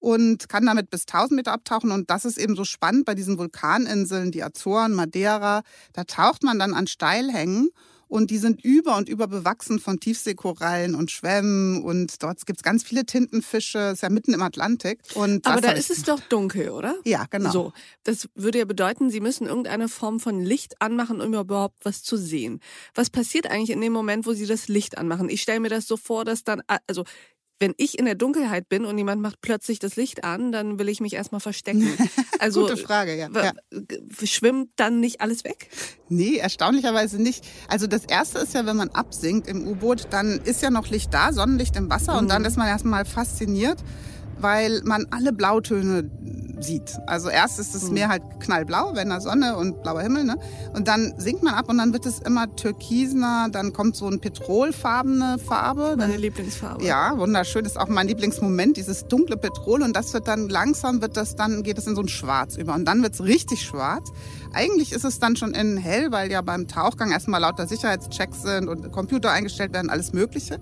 und 0.00 0.48
kann 0.48 0.66
damit 0.66 0.90
bis 0.90 1.02
1000 1.02 1.36
Meter 1.36 1.52
abtauchen. 1.52 1.92
Und 1.92 2.10
das 2.10 2.24
ist 2.24 2.38
eben 2.38 2.56
so 2.56 2.64
spannend 2.64 3.04
bei 3.04 3.14
diesen 3.14 3.38
Vulkaninseln, 3.38 4.32
die 4.32 4.42
Azoren, 4.42 4.94
Madeira. 4.94 5.62
Da 5.92 6.04
taucht 6.04 6.42
man 6.42 6.58
dann 6.58 6.74
an 6.74 6.86
Steilhängen 6.86 7.70
und 8.10 8.30
die 8.30 8.38
sind 8.38 8.62
über 8.64 8.96
und 8.96 9.08
über 9.08 9.28
bewachsen 9.28 9.78
von 9.78 10.00
Tiefseekorallen 10.00 10.96
und 10.96 11.12
Schwämmen 11.12 11.82
und 11.82 12.22
dort 12.22 12.44
gibt 12.44 12.58
es 12.58 12.62
ganz 12.64 12.82
viele 12.82 13.06
Tintenfische, 13.06 13.92
ist 13.92 14.02
ja 14.02 14.10
mitten 14.10 14.34
im 14.34 14.42
Atlantik. 14.42 15.00
Und 15.14 15.46
Aber 15.46 15.60
da 15.60 15.70
ist 15.70 15.90
es 15.90 16.02
doch 16.02 16.18
dunkel, 16.28 16.70
oder? 16.70 16.96
Ja, 17.04 17.26
genau. 17.30 17.50
So, 17.50 17.72
das 18.02 18.28
würde 18.34 18.58
ja 18.58 18.64
bedeuten, 18.64 19.10
Sie 19.10 19.20
müssen 19.20 19.46
irgendeine 19.46 19.88
Form 19.88 20.18
von 20.18 20.40
Licht 20.40 20.82
anmachen, 20.82 21.20
um 21.20 21.32
überhaupt 21.32 21.84
was 21.84 22.02
zu 22.02 22.16
sehen. 22.16 22.60
Was 22.94 23.10
passiert 23.10 23.46
eigentlich 23.48 23.70
in 23.70 23.80
dem 23.80 23.92
Moment, 23.92 24.26
wo 24.26 24.32
Sie 24.32 24.46
das 24.46 24.66
Licht 24.66 24.98
anmachen? 24.98 25.28
Ich 25.28 25.40
stelle 25.40 25.60
mir 25.60 25.70
das 25.70 25.86
so 25.86 25.96
vor, 25.96 26.24
dass 26.24 26.42
dann, 26.42 26.62
also 26.88 27.04
wenn 27.60 27.74
ich 27.76 27.98
in 27.98 28.06
der 28.06 28.14
Dunkelheit 28.14 28.70
bin 28.70 28.86
und 28.86 28.96
jemand 28.96 29.20
macht 29.20 29.42
plötzlich 29.42 29.78
das 29.78 29.96
Licht 29.96 30.24
an, 30.24 30.50
dann 30.50 30.78
will 30.78 30.88
ich 30.88 31.00
mich 31.00 31.12
erstmal 31.12 31.40
verstecken. 31.40 31.86
Also 32.38 32.62
Gute 32.62 32.78
Frage, 32.78 33.18
ja. 33.18 33.28
ja. 33.34 33.52
Schwimmt 34.24 34.70
dann 34.76 34.98
nicht 34.98 35.20
alles 35.20 35.44
weg? 35.44 35.68
Nee, 36.08 36.36
erstaunlicherweise 36.36 37.20
nicht. 37.20 37.46
Also 37.68 37.86
das 37.86 38.06
erste 38.06 38.38
ist 38.38 38.54
ja, 38.54 38.64
wenn 38.64 38.76
man 38.76 38.88
absinkt 38.88 39.46
im 39.46 39.68
U-Boot, 39.68 40.06
dann 40.08 40.40
ist 40.44 40.62
ja 40.62 40.70
noch 40.70 40.88
Licht 40.88 41.12
da, 41.12 41.34
Sonnenlicht 41.34 41.76
im 41.76 41.90
Wasser 41.90 42.14
mhm. 42.14 42.18
und 42.20 42.28
dann 42.28 42.40
mhm. 42.40 42.48
ist 42.48 42.56
man 42.56 42.66
erstmal 42.66 43.04
fasziniert, 43.04 43.84
weil 44.38 44.80
man 44.84 45.06
alle 45.10 45.34
Blautöne 45.34 46.10
sieht. 46.62 46.98
Also 47.06 47.28
erst 47.28 47.58
ist 47.58 47.74
das 47.74 47.90
Meer 47.90 48.08
halt 48.08 48.22
knallblau, 48.40 48.92
wenn 48.94 49.10
da 49.10 49.20
Sonne 49.20 49.56
und 49.56 49.82
blauer 49.82 50.02
Himmel, 50.02 50.24
ne? 50.24 50.36
Und 50.74 50.88
dann 50.88 51.14
sinkt 51.18 51.42
man 51.42 51.54
ab 51.54 51.68
und 51.68 51.78
dann 51.78 51.92
wird 51.92 52.06
es 52.06 52.18
immer 52.20 52.54
türkisener, 52.56 53.48
dann 53.50 53.72
kommt 53.72 53.96
so 53.96 54.06
ein 54.06 54.20
petrolfarbene 54.20 55.38
Farbe. 55.38 55.94
Meine 55.96 56.12
Dann- 56.12 56.20
Lieblingsfarbe. 56.20 56.84
ja, 56.84 57.16
wunderschön. 57.16 57.64
Ist 57.64 57.78
auch 57.78 57.88
mein 57.88 58.08
Lieblingsmoment, 58.08 58.76
dieses 58.76 59.04
dunkle 59.06 59.36
Petrol. 59.36 59.82
Und 59.82 59.94
das 59.96 60.12
wird 60.14 60.28
dann 60.28 60.48
langsam, 60.48 61.00
wird 61.02 61.16
das 61.16 61.36
dann, 61.36 61.62
geht 61.62 61.78
es 61.78 61.86
in 61.86 61.94
so 61.94 62.02
ein 62.02 62.08
Schwarz 62.08 62.56
über. 62.56 62.74
Und 62.74 62.84
dann 62.84 63.02
wird 63.02 63.14
es 63.14 63.22
richtig 63.24 63.62
schwarz. 63.62 64.08
Eigentlich 64.52 64.92
ist 64.92 65.04
es 65.04 65.18
dann 65.20 65.36
schon 65.36 65.54
in 65.54 65.76
hell, 65.76 66.10
weil 66.10 66.30
ja 66.30 66.40
beim 66.42 66.66
Tauchgang 66.66 67.12
erstmal 67.12 67.40
lauter 67.40 67.66
Sicherheitschecks 67.68 68.42
sind 68.42 68.68
und 68.68 68.90
Computer 68.90 69.30
eingestellt 69.30 69.72
werden, 69.72 69.90
alles 69.90 70.12
Mögliche. 70.12 70.58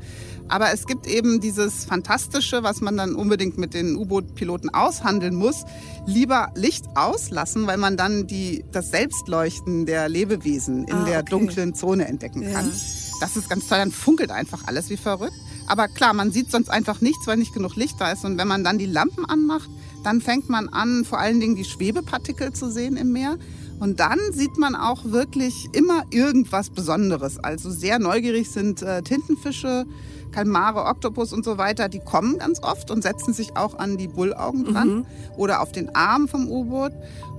Aber 0.48 0.72
es 0.72 0.86
gibt 0.86 1.06
eben 1.06 1.40
dieses 1.40 1.84
Fantastische, 1.86 2.62
was 2.62 2.80
man 2.80 2.96
dann 2.96 3.14
unbedingt 3.14 3.56
mit 3.58 3.74
den 3.74 3.96
U-Boot-Piloten 3.96 4.68
aushandeln 4.70 5.34
muss. 5.34 5.64
Lieber 6.06 6.50
Licht 6.54 6.86
auslassen, 6.94 7.66
weil 7.66 7.76
man 7.78 7.96
dann 7.96 8.26
die, 8.26 8.64
das 8.72 8.90
Selbstleuchten 8.90 9.86
der 9.86 10.08
Lebewesen 10.08 10.84
in 10.84 10.94
Ah, 10.94 11.04
der 11.04 11.20
okay. 11.20 11.30
dunklen 11.30 11.74
Zone 11.74 12.06
entdecken 12.08 12.42
kann. 12.52 12.66
Ja. 12.66 12.72
Das 13.20 13.36
ist 13.36 13.50
ganz 13.50 13.66
toll, 13.66 13.78
dann 13.78 13.90
funkelt 13.92 14.30
einfach 14.30 14.66
alles 14.66 14.90
wie 14.90 14.96
verrückt. 14.96 15.34
Aber 15.66 15.88
klar, 15.88 16.14
man 16.14 16.30
sieht 16.32 16.50
sonst 16.50 16.70
einfach 16.70 17.00
nichts, 17.00 17.26
weil 17.26 17.36
nicht 17.36 17.52
genug 17.52 17.76
Licht 17.76 17.96
da 18.00 18.12
ist. 18.12 18.24
Und 18.24 18.38
wenn 18.38 18.48
man 18.48 18.64
dann 18.64 18.78
die 18.78 18.86
Lampen 18.86 19.24
anmacht, 19.26 19.68
dann 20.04 20.20
fängt 20.20 20.48
man 20.48 20.68
an, 20.68 21.04
vor 21.04 21.18
allen 21.18 21.40
Dingen 21.40 21.56
die 21.56 21.64
Schwebepartikel 21.64 22.52
zu 22.52 22.70
sehen 22.70 22.96
im 22.96 23.12
Meer. 23.12 23.36
Und 23.80 24.00
dann 24.00 24.18
sieht 24.32 24.56
man 24.56 24.74
auch 24.74 25.04
wirklich 25.04 25.68
immer 25.72 26.04
irgendwas 26.10 26.70
Besonderes. 26.70 27.38
Also 27.38 27.70
sehr 27.70 27.98
neugierig 27.98 28.50
sind 28.50 28.82
äh, 28.82 29.02
Tintenfische, 29.02 29.84
Kalmare, 30.32 30.84
Oktopus 30.84 31.32
und 31.32 31.44
so 31.44 31.58
weiter. 31.58 31.88
Die 31.88 32.00
kommen 32.00 32.38
ganz 32.38 32.62
oft 32.62 32.90
und 32.90 33.02
setzen 33.02 33.32
sich 33.32 33.56
auch 33.56 33.78
an 33.78 33.96
die 33.96 34.08
Bullaugen 34.08 34.64
dran 34.64 35.06
oder 35.36 35.60
auf 35.60 35.72
den 35.72 35.94
Arm 35.94 36.28
vom 36.28 36.48
U-Boot. 36.48 36.92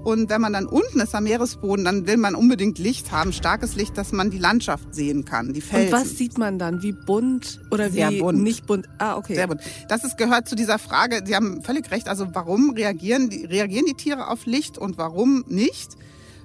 Und 0.03 0.29
wenn 0.29 0.39
man 0.39 0.53
dann 0.53 0.65
unten 0.65 1.01
ist 1.01 1.13
am 1.13 1.25
Meeresboden, 1.25 1.83
dann 1.83 2.07
will 2.07 2.17
man 2.17 2.33
unbedingt 2.33 2.79
Licht 2.79 3.11
haben, 3.11 3.33
starkes 3.33 3.75
Licht, 3.75 3.97
dass 3.97 4.11
man 4.13 4.31
die 4.31 4.37
Landschaft 4.37 4.95
sehen 4.95 5.25
kann, 5.25 5.53
die 5.53 5.61
Felsen. 5.61 5.93
Und 5.93 6.01
was 6.01 6.17
sieht 6.17 6.37
man 6.37 6.57
dann? 6.57 6.81
Wie 6.81 6.93
bunt 6.93 7.59
oder 7.69 7.89
Sehr 7.89 8.09
wie 8.09 8.19
bunt. 8.19 8.41
nicht 8.41 8.65
bunt? 8.65 8.87
Ah, 8.97 9.17
okay. 9.17 9.35
Sehr 9.35 9.47
gut. 9.47 9.57
Das 9.89 10.05
ist, 10.05 10.17
gehört 10.17 10.47
zu 10.47 10.55
dieser 10.55 10.79
Frage. 10.79 11.21
Sie 11.25 11.35
haben 11.35 11.61
völlig 11.63 11.91
recht. 11.91 12.07
Also 12.07 12.27
warum 12.33 12.71
reagieren 12.71 13.29
die, 13.29 13.45
reagieren 13.45 13.85
die 13.85 13.93
Tiere 13.93 14.29
auf 14.29 14.45
Licht 14.45 14.77
und 14.77 14.97
warum 14.97 15.43
nicht? 15.47 15.97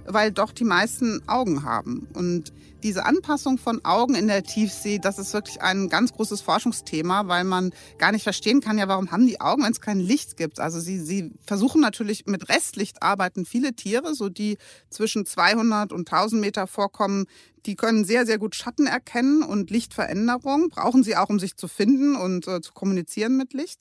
Weil 0.07 0.33
doch 0.33 0.53
die 0.53 0.65
meisten 0.65 1.23
Augen 1.27 1.65
haben. 1.65 2.09
Und 2.15 2.53
diese 2.83 3.07
Anpassung 3.07 3.57
von 3.57 3.83
Augen 3.85 4.15
in 4.15 4.29
der 4.29 4.43
Tiefsee, 4.43 4.99
das 4.99 5.19
ist 5.19 5.33
wirklich 5.33 5.63
ein 5.63 5.89
ganz 5.89 6.13
großes 6.13 6.43
Forschungsthema, 6.43 7.27
weil 7.29 7.45
man 7.45 7.73
gar 7.97 8.13
nicht 8.13 8.25
verstehen 8.25 8.61
kann, 8.61 8.77
ja, 8.77 8.87
warum 8.89 9.11
haben 9.11 9.27
die 9.27 9.41
Augen, 9.41 9.65
wenn 9.65 9.73
es 9.73 9.81
kein 9.81 10.01
Licht 10.01 10.37
gibt? 10.37 10.61
Also 10.61 10.81
sie, 10.81 11.01
sie 11.01 11.33
versuchen 11.47 11.81
natürlich 11.81 12.27
mit 12.27 12.51
Restlicht 12.51 13.03
arbeiten 13.03 13.47
viele 13.47 13.73
Tiere, 13.73 14.15
so 14.15 14.29
die 14.29 14.59
zwischen 14.91 15.25
200 15.25 15.93
und 15.93 16.13
1000 16.13 16.41
Meter 16.41 16.67
vorkommen, 16.67 17.25
die 17.65 17.77
können 17.77 18.05
sehr, 18.05 18.27
sehr 18.27 18.39
gut 18.39 18.55
Schatten 18.55 18.87
erkennen 18.87 19.43
und 19.43 19.71
Lichtveränderung. 19.71 20.69
Brauchen 20.69 21.03
sie 21.03 21.17
auch, 21.17 21.31
um 21.31 21.39
sich 21.39 21.57
zu 21.57 21.69
finden 21.69 22.15
und 22.17 22.47
äh, 22.47 22.61
zu 22.61 22.75
kommunizieren 22.75 23.39
mit 23.39 23.55
Licht. 23.55 23.81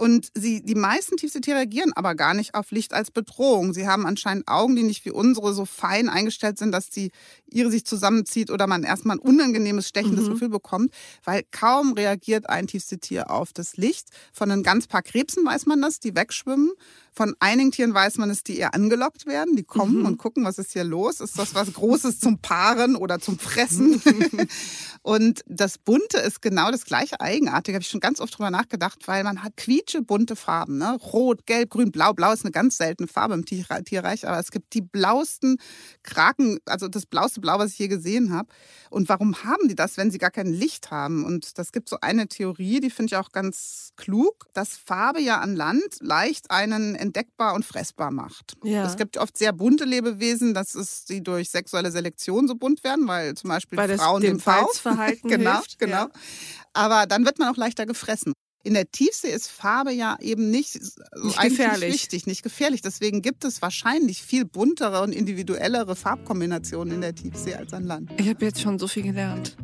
Und 0.00 0.28
sie, 0.34 0.62
die 0.62 0.74
meisten 0.74 1.18
Tiefseetiere 1.18 1.58
reagieren 1.58 1.92
aber 1.94 2.14
gar 2.14 2.32
nicht 2.32 2.54
auf 2.54 2.70
Licht 2.70 2.94
als 2.94 3.10
Bedrohung. 3.10 3.74
Sie 3.74 3.86
haben 3.86 4.06
anscheinend 4.06 4.48
Augen, 4.48 4.74
die 4.74 4.82
nicht 4.82 5.04
wie 5.04 5.10
unsere 5.10 5.52
so 5.52 5.66
fein 5.66 6.08
eingestellt 6.08 6.56
sind, 6.56 6.72
dass 6.72 6.88
die 6.88 7.10
ihre 7.50 7.70
sich 7.70 7.84
zusammenzieht 7.84 8.50
oder 8.50 8.66
man 8.66 8.82
erstmal 8.82 9.18
ein 9.18 9.20
unangenehmes, 9.20 9.86
stechendes 9.86 10.30
Gefühl 10.30 10.48
bekommt, 10.48 10.94
weil 11.22 11.42
kaum 11.50 11.92
reagiert 11.92 12.48
ein 12.48 12.66
Tiefseetier 12.66 13.30
auf 13.30 13.52
das 13.52 13.76
Licht. 13.76 14.08
Von 14.32 14.50
ein 14.50 14.62
ganz 14.62 14.86
paar 14.86 15.02
Krebsen 15.02 15.44
weiß 15.44 15.66
man 15.66 15.82
das, 15.82 16.00
die 16.00 16.16
wegschwimmen. 16.16 16.70
Von 17.12 17.34
einigen 17.40 17.72
Tieren 17.72 17.92
weiß 17.92 18.18
man 18.18 18.30
es, 18.30 18.44
die 18.44 18.58
eher 18.58 18.74
angelockt 18.74 19.26
werden. 19.26 19.56
Die 19.56 19.64
kommen 19.64 20.06
und 20.06 20.16
gucken, 20.18 20.44
was 20.44 20.58
ist 20.58 20.72
hier 20.72 20.84
los? 20.84 21.20
Ist 21.20 21.38
das 21.38 21.54
was 21.54 21.72
Großes 21.72 22.20
zum 22.20 22.38
Paaren 22.38 22.96
oder 22.96 23.18
zum 23.18 23.38
Fressen? 23.38 24.00
und 25.02 25.42
das 25.46 25.78
Bunte 25.78 26.18
ist 26.18 26.40
genau 26.40 26.70
das 26.70 26.84
gleiche 26.84 27.20
Eigenartige. 27.20 27.76
Habe 27.76 27.82
ich 27.82 27.88
schon 27.88 28.00
ganz 28.00 28.20
oft 28.20 28.38
drüber 28.38 28.50
nachgedacht, 28.50 29.06
weil 29.06 29.24
man 29.24 29.42
hat 29.42 29.56
quietschebunte 29.56 30.36
Farben. 30.36 30.78
Ne? 30.78 30.96
Rot, 31.12 31.46
Gelb, 31.46 31.70
Grün, 31.70 31.90
Blau. 31.90 32.12
Blau 32.12 32.32
ist 32.32 32.44
eine 32.44 32.52
ganz 32.52 32.76
seltene 32.76 33.08
Farbe 33.08 33.34
im 33.34 33.44
Tier- 33.44 33.66
Tierreich, 33.84 34.26
aber 34.26 34.38
es 34.38 34.50
gibt 34.50 34.74
die 34.74 34.80
blauesten 34.80 35.58
Kraken, 36.02 36.58
also 36.66 36.88
das 36.88 37.06
blaueste 37.06 37.40
Blau, 37.40 37.58
was 37.58 37.72
ich 37.72 37.78
je 37.78 37.88
gesehen 37.88 38.32
habe. 38.32 38.48
Und 38.90 39.08
warum 39.08 39.44
haben 39.44 39.68
die 39.68 39.74
das, 39.74 39.96
wenn 39.96 40.10
sie 40.10 40.18
gar 40.18 40.30
kein 40.30 40.52
Licht 40.52 40.90
haben? 40.90 41.24
Und 41.24 41.58
das 41.58 41.72
gibt 41.72 41.88
so 41.88 41.98
eine 42.00 42.28
Theorie, 42.28 42.80
die 42.80 42.90
finde 42.90 43.12
ich 43.12 43.16
auch 43.16 43.32
ganz 43.32 43.92
klug, 43.96 44.46
dass 44.52 44.76
Farbe 44.76 45.20
ja 45.20 45.38
an 45.40 45.54
Land 45.54 45.98
leicht 46.00 46.50
einen 46.50 46.94
entdeckbar 47.00 47.54
und 47.54 47.64
fressbar 47.64 48.10
macht. 48.10 48.54
Ja. 48.62 48.86
Es 48.86 48.96
gibt 48.96 49.18
oft 49.18 49.36
sehr 49.36 49.52
bunte 49.52 49.84
Lebewesen, 49.84 50.54
dass 50.54 50.74
es 50.74 51.06
sie 51.06 51.22
durch 51.22 51.50
sexuelle 51.50 51.90
Selektion 51.90 52.46
so 52.46 52.54
bunt 52.54 52.84
werden, 52.84 53.08
weil 53.08 53.34
zum 53.34 53.48
Beispiel 53.48 53.78
Weil 53.78 53.96
Frauen 53.98 54.22
dem 54.22 54.38
dem 54.38 54.44
Bauch 54.44 54.66
Balzverhalten 54.66 55.30
genau, 55.30 55.52
hilft, 55.54 55.78
genau. 55.78 55.96
ja. 55.96 56.10
Aber 56.72 57.06
dann 57.06 57.24
wird 57.24 57.38
man 57.38 57.48
auch 57.48 57.56
leichter 57.56 57.86
gefressen. 57.86 58.32
In 58.62 58.74
der 58.74 58.90
Tiefsee 58.90 59.30
ist 59.30 59.50
Farbe 59.50 59.90
ja 59.90 60.18
eben 60.20 60.50
nicht, 60.50 60.72
so 60.72 61.26
Nicht 61.26 61.40
gefährlich. 61.40 61.92
Nicht 61.92 62.02
wichtig, 62.02 62.26
nicht 62.26 62.42
gefährlich. 62.42 62.82
Deswegen 62.82 63.22
gibt 63.22 63.44
es 63.44 63.62
wahrscheinlich 63.62 64.22
viel 64.22 64.44
buntere 64.44 65.00
und 65.00 65.12
individuellere 65.12 65.96
Farbkombinationen 65.96 66.96
in 66.96 67.00
der 67.00 67.14
Tiefsee 67.14 67.54
als 67.54 67.72
an 67.72 67.84
Land. 67.84 68.10
Ich 68.18 68.28
habe 68.28 68.44
jetzt 68.44 68.60
schon 68.60 68.78
so 68.78 68.86
viel 68.86 69.02
gelernt. 69.02 69.56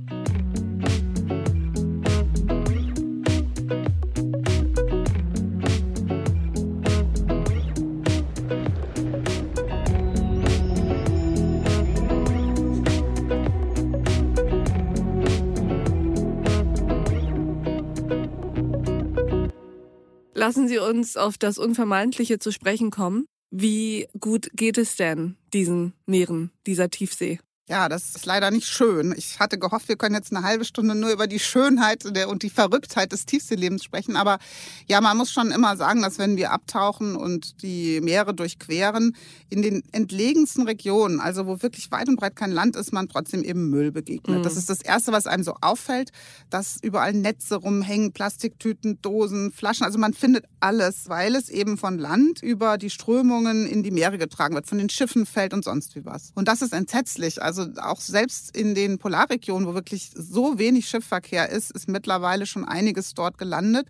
Lassen 20.46 20.68
Sie 20.68 20.78
uns 20.78 21.16
auf 21.16 21.38
das 21.38 21.58
Unvermeidliche 21.58 22.38
zu 22.38 22.52
sprechen 22.52 22.92
kommen. 22.92 23.26
Wie 23.50 24.06
gut 24.20 24.48
geht 24.54 24.78
es 24.78 24.94
denn 24.94 25.34
diesen 25.52 25.92
Meeren, 26.06 26.52
dieser 26.68 26.88
Tiefsee? 26.88 27.40
Ja, 27.68 27.88
das 27.88 28.14
ist 28.14 28.26
leider 28.26 28.52
nicht 28.52 28.68
schön. 28.68 29.12
Ich 29.16 29.40
hatte 29.40 29.58
gehofft, 29.58 29.88
wir 29.88 29.96
können 29.96 30.14
jetzt 30.14 30.32
eine 30.32 30.46
halbe 30.46 30.64
Stunde 30.64 30.94
nur 30.94 31.10
über 31.10 31.26
die 31.26 31.40
Schönheit 31.40 32.04
und 32.04 32.44
die 32.44 32.50
Verrücktheit 32.50 33.10
des 33.10 33.26
Tiefseelebens 33.26 33.82
sprechen. 33.82 34.14
Aber 34.14 34.38
ja, 34.86 35.00
man 35.00 35.16
muss 35.16 35.32
schon 35.32 35.50
immer 35.50 35.76
sagen, 35.76 36.00
dass 36.00 36.20
wenn 36.20 36.36
wir 36.36 36.52
abtauchen 36.52 37.16
und 37.16 37.62
die 37.62 38.00
Meere 38.00 38.34
durchqueren, 38.34 39.16
in 39.48 39.62
den 39.62 39.82
entlegensten 39.90 40.62
Regionen, 40.62 41.18
also 41.18 41.48
wo 41.48 41.60
wirklich 41.60 41.90
weit 41.90 42.08
und 42.08 42.14
breit 42.14 42.36
kein 42.36 42.52
Land 42.52 42.76
ist, 42.76 42.92
man 42.92 43.08
trotzdem 43.08 43.42
eben 43.42 43.68
Müll 43.68 43.90
begegnet. 43.90 44.46
Das 44.46 44.56
ist 44.56 44.70
das 44.70 44.80
Erste, 44.80 45.10
was 45.10 45.26
einem 45.26 45.42
so 45.42 45.56
auffällt, 45.60 46.12
dass 46.50 46.78
überall 46.82 47.14
Netze 47.14 47.56
rumhängen, 47.56 48.12
Plastiktüten, 48.12 49.02
Dosen, 49.02 49.50
Flaschen. 49.50 49.84
Also 49.84 49.98
man 49.98 50.14
findet 50.14 50.44
alles, 50.60 51.08
weil 51.08 51.34
es 51.34 51.48
eben 51.48 51.78
von 51.78 51.98
Land 51.98 52.44
über 52.44 52.78
die 52.78 52.90
Strömungen 52.90 53.66
in 53.66 53.82
die 53.82 53.90
Meere 53.90 54.18
getragen 54.18 54.54
wird, 54.54 54.68
von 54.68 54.78
den 54.78 54.88
Schiffen 54.88 55.26
fällt 55.26 55.52
und 55.52 55.64
sonst 55.64 55.96
wie 55.96 56.04
was. 56.04 56.30
Und 56.36 56.46
das 56.46 56.62
ist 56.62 56.72
entsetzlich. 56.72 57.42
Also 57.58 57.80
auch 57.80 58.00
selbst 58.00 58.56
in 58.56 58.74
den 58.74 58.98
Polarregionen, 58.98 59.66
wo 59.66 59.74
wirklich 59.74 60.10
so 60.14 60.58
wenig 60.58 60.88
Schiffverkehr 60.88 61.48
ist, 61.48 61.70
ist 61.70 61.88
mittlerweile 61.88 62.46
schon 62.46 62.66
einiges 62.66 63.14
dort 63.14 63.38
gelandet. 63.38 63.86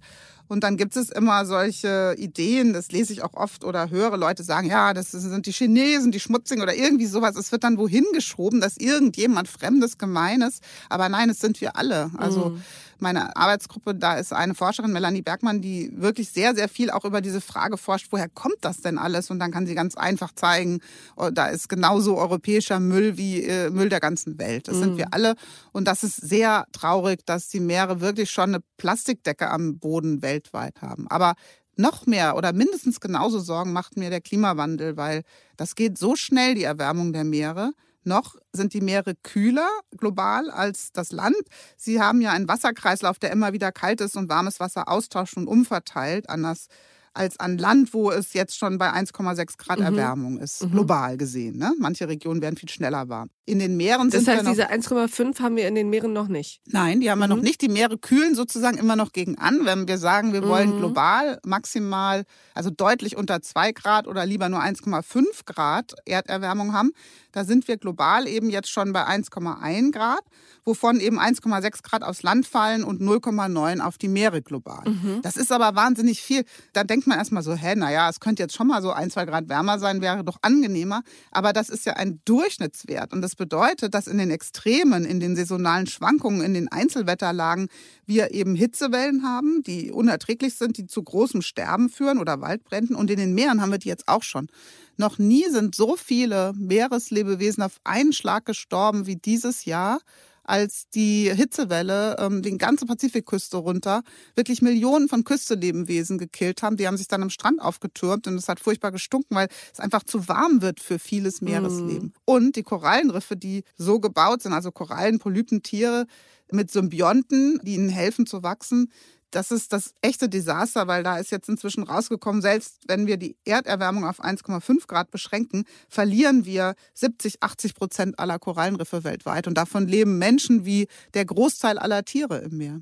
Und 0.48 0.62
dann 0.62 0.76
gibt 0.76 0.96
es 0.96 1.10
immer 1.10 1.44
solche 1.46 2.14
Ideen, 2.18 2.72
das 2.72 2.92
lese 2.92 3.12
ich 3.12 3.22
auch 3.22 3.34
oft 3.34 3.64
oder 3.64 3.90
höre 3.90 4.16
Leute 4.16 4.42
sagen, 4.42 4.68
ja, 4.68 4.94
das 4.94 5.10
sind 5.10 5.46
die 5.46 5.52
Chinesen, 5.52 6.12
die 6.12 6.20
Schmutzigen 6.20 6.62
oder 6.62 6.74
irgendwie 6.74 7.06
sowas. 7.06 7.36
Es 7.36 7.52
wird 7.52 7.64
dann 7.64 7.78
wohin 7.78 8.04
geschoben, 8.12 8.60
dass 8.60 8.76
irgendjemand 8.76 9.48
Fremdes, 9.48 9.98
Gemeines, 9.98 10.60
aber 10.88 11.08
nein, 11.08 11.30
es 11.30 11.40
sind 11.40 11.60
wir 11.60 11.76
alle. 11.76 12.10
Also 12.16 12.56
meine 12.98 13.36
Arbeitsgruppe, 13.36 13.94
da 13.94 14.14
ist 14.14 14.32
eine 14.32 14.54
Forscherin, 14.54 14.92
Melanie 14.92 15.22
Bergmann, 15.22 15.60
die 15.60 15.90
wirklich 15.94 16.30
sehr, 16.30 16.54
sehr 16.54 16.68
viel 16.68 16.90
auch 16.90 17.04
über 17.04 17.20
diese 17.20 17.40
Frage 17.40 17.76
forscht, 17.76 18.08
woher 18.10 18.28
kommt 18.28 18.56
das 18.62 18.80
denn 18.80 18.98
alles? 18.98 19.30
Und 19.30 19.38
dann 19.38 19.52
kann 19.52 19.66
sie 19.66 19.74
ganz 19.74 19.96
einfach 19.96 20.32
zeigen, 20.34 20.80
oh, 21.16 21.30
da 21.30 21.46
ist 21.48 21.68
genauso 21.68 22.16
europäischer 22.16 22.80
Müll 22.80 23.16
wie 23.16 23.42
äh, 23.42 23.70
Müll 23.70 23.88
der 23.88 24.00
ganzen 24.00 24.38
Welt. 24.38 24.68
Das 24.68 24.76
sind 24.76 24.96
wir 24.96 25.12
alle. 25.12 25.34
Und 25.72 25.86
das 25.86 26.04
ist 26.04 26.16
sehr 26.16 26.66
traurig, 26.72 27.24
dass 27.26 27.48
die 27.48 27.60
Meere 27.60 28.00
wirklich 28.00 28.30
schon 28.30 28.54
eine 28.54 28.62
Plastikdecke 28.78 29.50
am 29.50 29.78
Boden 29.78 30.22
weltweit 30.36 30.82
haben. 30.82 31.06
Aber 31.08 31.34
noch 31.76 32.06
mehr 32.06 32.36
oder 32.36 32.52
mindestens 32.52 33.00
genauso 33.00 33.38
Sorgen 33.38 33.72
macht 33.72 33.96
mir 33.96 34.10
der 34.10 34.20
Klimawandel, 34.20 34.96
weil 34.96 35.22
das 35.56 35.74
geht 35.74 35.98
so 35.98 36.16
schnell, 36.16 36.54
die 36.54 36.64
Erwärmung 36.64 37.12
der 37.12 37.24
Meere. 37.24 37.72
Noch 38.02 38.36
sind 38.52 38.72
die 38.72 38.80
Meere 38.80 39.14
kühler 39.14 39.68
global 39.96 40.50
als 40.50 40.92
das 40.92 41.10
Land. 41.12 41.36
Sie 41.76 42.00
haben 42.00 42.20
ja 42.20 42.30
einen 42.30 42.48
Wasserkreislauf, 42.48 43.18
der 43.18 43.32
immer 43.32 43.52
wieder 43.52 43.72
kaltes 43.72 44.14
und 44.14 44.28
warmes 44.28 44.60
Wasser 44.60 44.88
austauscht 44.88 45.36
und 45.36 45.48
umverteilt, 45.48 46.30
anders 46.30 46.68
als 47.12 47.40
an 47.40 47.58
Land, 47.58 47.92
wo 47.94 48.10
es 48.10 48.32
jetzt 48.32 48.56
schon 48.56 48.78
bei 48.78 48.92
1,6 48.92 49.56
Grad 49.58 49.80
Erwärmung 49.80 50.38
ist, 50.38 50.60
global 50.70 51.16
gesehen. 51.16 51.58
Ne? 51.58 51.72
Manche 51.78 52.08
Regionen 52.08 52.42
werden 52.42 52.56
viel 52.56 52.68
schneller 52.68 53.08
warm. 53.08 53.30
In 53.48 53.60
den 53.60 53.76
Meeren 53.76 54.10
das 54.10 54.24
sind 54.24 54.34
heißt, 54.34 54.44
wir 54.44 54.50
diese 54.50 54.70
1,5 54.70 55.38
haben 55.40 55.54
wir 55.54 55.68
in 55.68 55.76
den 55.76 55.88
Meeren 55.88 56.12
noch 56.12 56.26
nicht. 56.26 56.60
Nein, 56.66 56.98
die 57.00 57.08
haben 57.10 57.20
wir 57.20 57.28
Mhm. 57.28 57.36
noch 57.36 57.42
nicht. 57.42 57.62
Die 57.62 57.68
Meere 57.68 57.96
kühlen 57.96 58.34
sozusagen 58.34 58.76
immer 58.76 58.96
noch 58.96 59.12
gegen 59.12 59.38
an. 59.38 59.60
Wenn 59.64 59.86
wir 59.86 59.98
sagen, 59.98 60.32
wir 60.32 60.42
wollen 60.48 60.74
Mhm. 60.74 60.78
global 60.78 61.38
maximal, 61.44 62.24
also 62.54 62.70
deutlich 62.70 63.16
unter 63.16 63.40
2 63.42 63.70
Grad 63.70 64.08
oder 64.08 64.26
lieber 64.26 64.48
nur 64.48 64.60
1,5 64.60 65.44
Grad 65.44 65.94
Erderwärmung 66.06 66.72
haben, 66.72 66.90
da 67.30 67.44
sind 67.44 67.68
wir 67.68 67.76
global 67.76 68.26
eben 68.26 68.50
jetzt 68.50 68.68
schon 68.70 68.92
bei 68.92 69.04
1,1 69.06 69.92
Grad, 69.92 70.22
wovon 70.64 70.98
eben 70.98 71.20
1,6 71.20 71.82
Grad 71.84 72.02
aufs 72.02 72.24
Land 72.24 72.46
fallen 72.46 72.82
und 72.82 73.00
0,9 73.00 73.80
auf 73.80 73.96
die 73.98 74.08
Meere 74.08 74.42
global. 74.42 74.82
Mhm. 74.88 75.20
Das 75.22 75.36
ist 75.36 75.52
aber 75.52 75.76
wahnsinnig 75.76 76.20
viel. 76.20 76.44
Da 76.72 76.82
denkt 76.82 77.06
man 77.06 77.18
erstmal 77.18 77.42
so, 77.44 77.54
hä, 77.54 77.76
naja, 77.76 78.08
es 78.08 78.18
könnte 78.18 78.42
jetzt 78.42 78.56
schon 78.56 78.66
mal 78.66 78.82
so 78.82 78.90
ein, 78.90 79.10
zwei 79.10 79.24
Grad 79.24 79.48
wärmer 79.48 79.78
sein, 79.78 80.00
wäre 80.00 80.24
doch 80.24 80.38
angenehmer. 80.42 81.02
Aber 81.30 81.52
das 81.52 81.68
ist 81.68 81.86
ja 81.86 81.92
ein 81.92 82.20
Durchschnittswert. 82.24 83.12
Und 83.12 83.20
das 83.22 83.35
bedeutet, 83.36 83.94
dass 83.94 84.06
in 84.06 84.18
den 84.18 84.30
Extremen, 84.30 85.04
in 85.04 85.20
den 85.20 85.36
saisonalen 85.36 85.86
Schwankungen, 85.86 86.42
in 86.42 86.54
den 86.54 86.68
Einzelwetterlagen 86.68 87.68
wir 88.06 88.32
eben 88.32 88.54
Hitzewellen 88.54 89.22
haben, 89.22 89.62
die 89.62 89.90
unerträglich 89.90 90.54
sind, 90.54 90.78
die 90.78 90.86
zu 90.86 91.02
großem 91.02 91.42
Sterben 91.42 91.88
führen 91.88 92.18
oder 92.18 92.40
Waldbränden. 92.40 92.96
Und 92.96 93.10
in 93.10 93.18
den 93.18 93.34
Meeren 93.34 93.60
haben 93.60 93.70
wir 93.70 93.78
die 93.78 93.88
jetzt 93.88 94.08
auch 94.08 94.22
schon. 94.22 94.48
Noch 94.96 95.18
nie 95.18 95.44
sind 95.50 95.74
so 95.74 95.96
viele 95.96 96.52
Meereslebewesen 96.56 97.62
auf 97.62 97.78
einen 97.84 98.12
Schlag 98.12 98.46
gestorben 98.46 99.06
wie 99.06 99.16
dieses 99.16 99.64
Jahr 99.66 100.00
als 100.46 100.88
die 100.94 101.32
Hitzewelle 101.34 102.16
ähm, 102.18 102.42
die 102.42 102.56
ganze 102.56 102.86
Pazifikküste 102.86 103.56
runter 103.56 104.02
wirklich 104.34 104.62
Millionen 104.62 105.08
von 105.08 105.24
Küstelebewesen 105.24 106.18
gekillt 106.18 106.62
haben. 106.62 106.76
Die 106.76 106.86
haben 106.86 106.96
sich 106.96 107.08
dann 107.08 107.22
am 107.22 107.30
Strand 107.30 107.60
aufgetürmt 107.60 108.26
und 108.26 108.34
es 108.34 108.48
hat 108.48 108.60
furchtbar 108.60 108.92
gestunken, 108.92 109.36
weil 109.36 109.48
es 109.72 109.80
einfach 109.80 110.04
zu 110.04 110.28
warm 110.28 110.62
wird 110.62 110.80
für 110.80 110.98
vieles 110.98 111.40
Meeresleben. 111.40 112.14
Und 112.24 112.56
die 112.56 112.62
Korallenriffe, 112.62 113.36
die 113.36 113.64
so 113.76 114.00
gebaut 114.00 114.42
sind, 114.42 114.52
also 114.52 114.70
Korallen, 114.70 115.18
Polypen, 115.18 115.62
Tiere 115.62 116.06
mit 116.52 116.70
Symbionten, 116.70 117.60
die 117.64 117.74
ihnen 117.74 117.88
helfen 117.88 118.26
zu 118.26 118.42
wachsen, 118.42 118.92
das 119.36 119.50
ist 119.50 119.74
das 119.74 119.92
echte 120.00 120.30
Desaster, 120.30 120.86
weil 120.86 121.02
da 121.02 121.18
ist 121.18 121.30
jetzt 121.30 121.50
inzwischen 121.50 121.82
rausgekommen, 121.82 122.40
selbst 122.40 122.78
wenn 122.88 123.06
wir 123.06 123.18
die 123.18 123.36
Erderwärmung 123.44 124.06
auf 124.06 124.24
1,5 124.24 124.86
Grad 124.86 125.10
beschränken, 125.10 125.64
verlieren 125.88 126.46
wir 126.46 126.74
70, 126.94 127.42
80 127.42 127.74
Prozent 127.74 128.18
aller 128.18 128.38
Korallenriffe 128.38 129.04
weltweit. 129.04 129.46
Und 129.46 129.58
davon 129.58 129.86
leben 129.86 130.16
Menschen 130.16 130.64
wie 130.64 130.88
der 131.12 131.26
Großteil 131.26 131.78
aller 131.78 132.04
Tiere 132.04 132.38
im 132.38 132.56
Meer. 132.56 132.80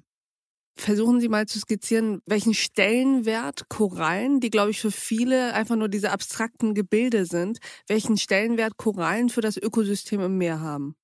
Versuchen 0.77 1.21
Sie 1.21 1.29
mal 1.29 1.47
zu 1.47 1.59
skizzieren, 1.59 2.21
welchen 2.27 2.55
Stellenwert 2.55 3.69
Korallen, 3.69 4.39
die 4.39 4.51
glaube 4.51 4.71
ich 4.71 4.81
für 4.81 4.93
viele 4.93 5.55
einfach 5.55 5.77
nur 5.77 5.89
diese 5.89 6.13
abstrakten 6.13 6.75
Gebilde 6.75 7.27
sind, 7.27 7.59
welchen 7.89 8.17
Stellenwert 8.17 8.77
Korallen 8.77 9.29
für 9.29 9.41
das 9.41 9.57
Ökosystem 9.57 10.21
im 10.21 10.39
Meer 10.39 10.61
haben. 10.61 10.95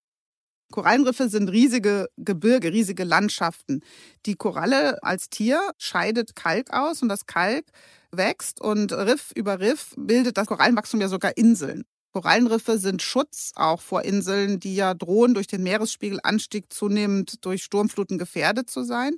Korallenriffe 0.70 1.28
sind 1.28 1.48
riesige 1.50 2.08
Gebirge, 2.16 2.72
riesige 2.72 3.04
Landschaften. 3.04 3.80
Die 4.26 4.34
Koralle 4.34 5.02
als 5.02 5.28
Tier 5.28 5.60
scheidet 5.78 6.36
Kalk 6.36 6.72
aus 6.72 7.02
und 7.02 7.08
das 7.08 7.26
Kalk 7.26 7.66
wächst 8.12 8.60
und 8.60 8.92
Riff 8.92 9.32
über 9.34 9.60
Riff 9.60 9.94
bildet 9.96 10.36
das 10.36 10.46
Korallenwachstum 10.46 11.00
ja 11.00 11.08
sogar 11.08 11.36
Inseln. 11.36 11.84
Korallenriffe 12.12 12.78
sind 12.78 13.02
Schutz 13.02 13.52
auch 13.54 13.80
vor 13.80 14.02
Inseln, 14.02 14.58
die 14.58 14.74
ja 14.74 14.94
drohen, 14.94 15.34
durch 15.34 15.46
den 15.46 15.62
Meeresspiegelanstieg 15.62 16.72
zunehmend 16.72 17.44
durch 17.44 17.62
Sturmfluten 17.62 18.18
gefährdet 18.18 18.68
zu 18.68 18.82
sein. 18.82 19.14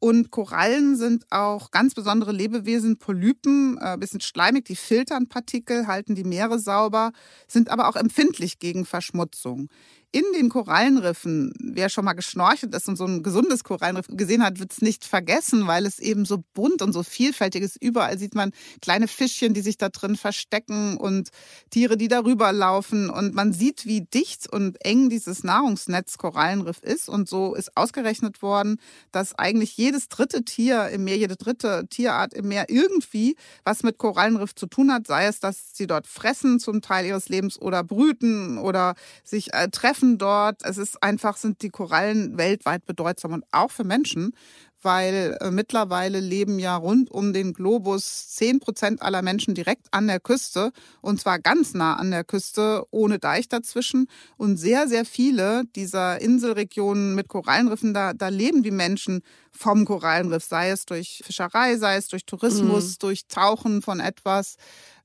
Und 0.00 0.32
Korallen 0.32 0.96
sind 0.96 1.26
auch 1.30 1.70
ganz 1.70 1.94
besondere 1.94 2.32
Lebewesen, 2.32 2.98
Polypen, 2.98 3.78
äh, 3.80 3.96
bisschen 3.96 4.20
schleimig, 4.20 4.64
die 4.64 4.74
filtern 4.74 5.28
Partikel, 5.28 5.86
halten 5.86 6.16
die 6.16 6.24
Meere 6.24 6.58
sauber, 6.58 7.12
sind 7.46 7.70
aber 7.70 7.88
auch 7.88 7.94
empfindlich 7.94 8.58
gegen 8.58 8.84
Verschmutzung. 8.84 9.68
In 10.14 10.24
den 10.34 10.50
Korallenriffen, 10.50 11.54
wer 11.58 11.88
schon 11.88 12.04
mal 12.04 12.12
geschnorchelt 12.12 12.74
ist 12.74 12.86
und 12.86 12.96
so 12.96 13.06
ein 13.06 13.22
gesundes 13.22 13.64
Korallenriff 13.64 14.08
gesehen 14.10 14.44
hat, 14.44 14.60
wird 14.60 14.70
es 14.70 14.82
nicht 14.82 15.06
vergessen, 15.06 15.66
weil 15.66 15.86
es 15.86 15.98
eben 15.98 16.26
so 16.26 16.44
bunt 16.52 16.82
und 16.82 16.92
so 16.92 17.02
vielfältig 17.02 17.62
ist. 17.62 17.82
Überall 17.82 18.18
sieht 18.18 18.34
man 18.34 18.52
kleine 18.82 19.08
Fischchen, 19.08 19.54
die 19.54 19.62
sich 19.62 19.78
da 19.78 19.88
drin 19.88 20.16
verstecken 20.16 20.98
und 20.98 21.30
Tiere, 21.70 21.96
die 21.96 22.08
darüber 22.08 22.52
laufen. 22.52 23.08
Und 23.08 23.34
man 23.34 23.54
sieht, 23.54 23.86
wie 23.86 24.02
dicht 24.02 24.52
und 24.52 24.84
eng 24.84 25.08
dieses 25.08 25.44
Nahrungsnetz 25.44 26.18
Korallenriff 26.18 26.82
ist. 26.82 27.08
Und 27.08 27.26
so 27.26 27.54
ist 27.54 27.74
ausgerechnet 27.74 28.42
worden, 28.42 28.80
dass 29.12 29.38
eigentlich 29.38 29.78
jedes 29.78 30.10
dritte 30.10 30.44
Tier 30.44 30.90
im 30.90 31.04
Meer, 31.04 31.16
jede 31.16 31.36
dritte 31.36 31.86
Tierart 31.88 32.34
im 32.34 32.48
Meer 32.48 32.66
irgendwie 32.68 33.34
was 33.64 33.82
mit 33.82 33.96
Korallenriff 33.96 34.54
zu 34.54 34.66
tun 34.66 34.92
hat. 34.92 35.06
Sei 35.06 35.24
es, 35.24 35.40
dass 35.40 35.70
sie 35.72 35.86
dort 35.86 36.06
fressen 36.06 36.60
zum 36.60 36.82
Teil 36.82 37.06
ihres 37.06 37.30
Lebens 37.30 37.58
oder 37.58 37.82
brüten 37.82 38.58
oder 38.58 38.94
sich 39.24 39.54
äh, 39.54 39.68
treffen 39.70 40.01
dort. 40.18 40.62
Es 40.64 40.78
ist 40.78 41.02
einfach, 41.02 41.36
sind 41.36 41.62
die 41.62 41.70
Korallen 41.70 42.36
weltweit 42.38 42.84
bedeutsam 42.86 43.32
und 43.32 43.44
auch 43.52 43.70
für 43.70 43.84
Menschen, 43.84 44.34
weil 44.82 45.36
äh, 45.40 45.50
mittlerweile 45.50 46.18
leben 46.18 46.58
ja 46.58 46.74
rund 46.76 47.10
um 47.10 47.32
den 47.32 47.52
Globus 47.52 48.28
zehn 48.30 48.58
Prozent 48.58 49.00
aller 49.00 49.22
Menschen 49.22 49.54
direkt 49.54 49.86
an 49.92 50.08
der 50.08 50.18
Küste 50.18 50.72
und 51.00 51.20
zwar 51.20 51.38
ganz 51.38 51.72
nah 51.74 51.94
an 51.94 52.10
der 52.10 52.24
Küste, 52.24 52.84
ohne 52.90 53.18
Deich 53.20 53.48
dazwischen. 53.48 54.06
Und 54.36 54.56
sehr, 54.56 54.88
sehr 54.88 55.04
viele 55.04 55.62
dieser 55.76 56.20
Inselregionen 56.20 57.14
mit 57.14 57.28
Korallenriffen, 57.28 57.94
da, 57.94 58.12
da 58.12 58.28
leben 58.28 58.62
die 58.64 58.72
Menschen 58.72 59.22
vom 59.52 59.84
Korallenriff, 59.84 60.44
sei 60.44 60.70
es 60.70 60.84
durch 60.86 61.22
Fischerei, 61.24 61.76
sei 61.76 61.96
es 61.96 62.08
durch 62.08 62.26
Tourismus, 62.26 62.94
Mhm. 62.94 62.98
durch 63.00 63.26
Tauchen 63.28 63.82
von 63.82 64.00
etwas. 64.00 64.56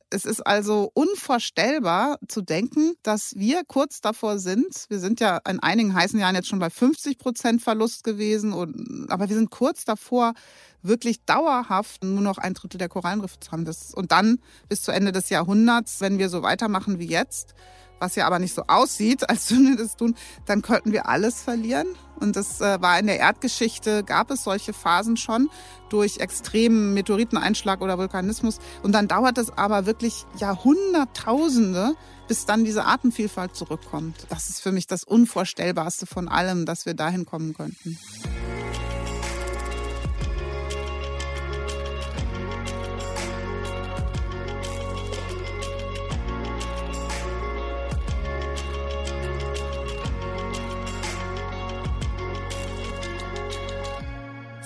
Es 0.09 0.23
ist 0.23 0.39
also 0.41 0.89
unvorstellbar 0.93 2.17
zu 2.27 2.41
denken, 2.41 2.93
dass 3.03 3.35
wir 3.35 3.63
kurz 3.65 3.99
davor 3.99 4.39
sind. 4.39 4.85
Wir 4.87 4.99
sind 4.99 5.19
ja 5.19 5.41
in 5.47 5.59
einigen 5.59 5.93
heißen 5.93 6.17
Jahren 6.17 6.35
jetzt 6.35 6.47
schon 6.47 6.59
bei 6.59 6.69
50 6.69 7.17
Prozent 7.17 7.61
Verlust 7.61 8.05
gewesen, 8.05 8.53
und, 8.53 9.07
aber 9.09 9.27
wir 9.27 9.35
sind 9.35 9.51
kurz 9.51 9.83
davor, 9.83 10.33
wirklich 10.81 11.25
dauerhaft 11.25 12.05
nur 12.05 12.21
noch 12.21 12.37
ein 12.37 12.53
Drittel 12.53 12.77
der 12.77 12.87
Korallenriffe 12.87 13.39
zu 13.41 13.51
haben. 13.51 13.65
Das, 13.65 13.93
und 13.93 14.13
dann 14.13 14.39
bis 14.69 14.81
zu 14.81 14.91
Ende 14.91 15.11
des 15.11 15.29
Jahrhunderts, 15.29 15.99
wenn 15.99 16.19
wir 16.19 16.29
so 16.29 16.41
weitermachen 16.41 16.99
wie 16.99 17.07
jetzt, 17.07 17.53
was 17.99 18.15
ja 18.15 18.25
aber 18.27 18.39
nicht 18.39 18.53
so 18.53 18.63
aussieht, 18.67 19.29
als 19.29 19.51
würden 19.51 19.69
wir 19.69 19.77
das 19.77 19.95
tun, 19.95 20.15
dann 20.45 20.61
könnten 20.61 20.91
wir 20.91 21.07
alles 21.07 21.41
verlieren. 21.41 21.87
Und 22.19 22.35
das 22.35 22.61
äh, 22.61 22.81
war 22.81 22.99
in 22.99 23.07
der 23.07 23.19
Erdgeschichte, 23.19 24.03
gab 24.03 24.31
es 24.31 24.43
solche 24.43 24.73
Phasen 24.73 25.17
schon 25.17 25.49
durch 25.89 26.17
extremen 26.17 26.93
Meteoriteneinschlag 26.93 27.81
oder 27.81 27.97
Vulkanismus. 27.97 28.59
Und 28.81 28.93
dann 28.93 29.07
dauert 29.07 29.37
es 29.37 29.55
aber 29.55 29.85
wirklich 29.85 30.25
Jahrhunderttausende, 30.37 31.93
bis 32.27 32.45
dann 32.45 32.65
diese 32.65 32.85
Artenvielfalt 32.85 33.55
zurückkommt. 33.55 34.25
Das 34.29 34.49
ist 34.49 34.61
für 34.61 34.71
mich 34.71 34.87
das 34.87 35.03
Unvorstellbarste 35.03 36.07
von 36.07 36.27
allem, 36.27 36.65
dass 36.65 36.85
wir 36.85 36.95
dahin 36.95 37.25
kommen 37.25 37.53
könnten. 37.53 37.99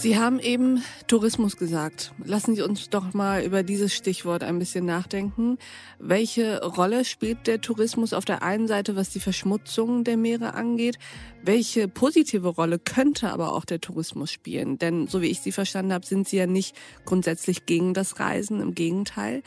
Sie 0.01 0.17
haben 0.17 0.39
eben 0.39 0.83
Tourismus 1.05 1.57
gesagt. 1.57 2.11
Lassen 2.25 2.55
Sie 2.55 2.63
uns 2.63 2.89
doch 2.89 3.13
mal 3.13 3.43
über 3.43 3.61
dieses 3.61 3.93
Stichwort 3.93 4.41
ein 4.41 4.57
bisschen 4.57 4.83
nachdenken. 4.83 5.59
Welche 5.99 6.59
Rolle 6.63 7.05
spielt 7.05 7.45
der 7.45 7.61
Tourismus 7.61 8.11
auf 8.11 8.25
der 8.25 8.41
einen 8.41 8.67
Seite, 8.67 8.95
was 8.95 9.11
die 9.11 9.19
Verschmutzung 9.19 10.03
der 10.03 10.17
Meere 10.17 10.55
angeht? 10.55 10.97
Welche 11.43 11.87
positive 11.87 12.47
Rolle 12.47 12.79
könnte 12.79 13.31
aber 13.31 13.53
auch 13.53 13.63
der 13.63 13.79
Tourismus 13.79 14.31
spielen? 14.31 14.79
Denn 14.79 15.05
so 15.05 15.21
wie 15.21 15.27
ich 15.27 15.41
Sie 15.41 15.51
verstanden 15.51 15.93
habe, 15.93 16.03
sind 16.03 16.27
Sie 16.27 16.37
ja 16.37 16.47
nicht 16.47 16.75
grundsätzlich 17.05 17.67
gegen 17.67 17.93
das 17.93 18.19
Reisen, 18.19 18.59
im 18.59 18.73
Gegenteil. 18.73 19.43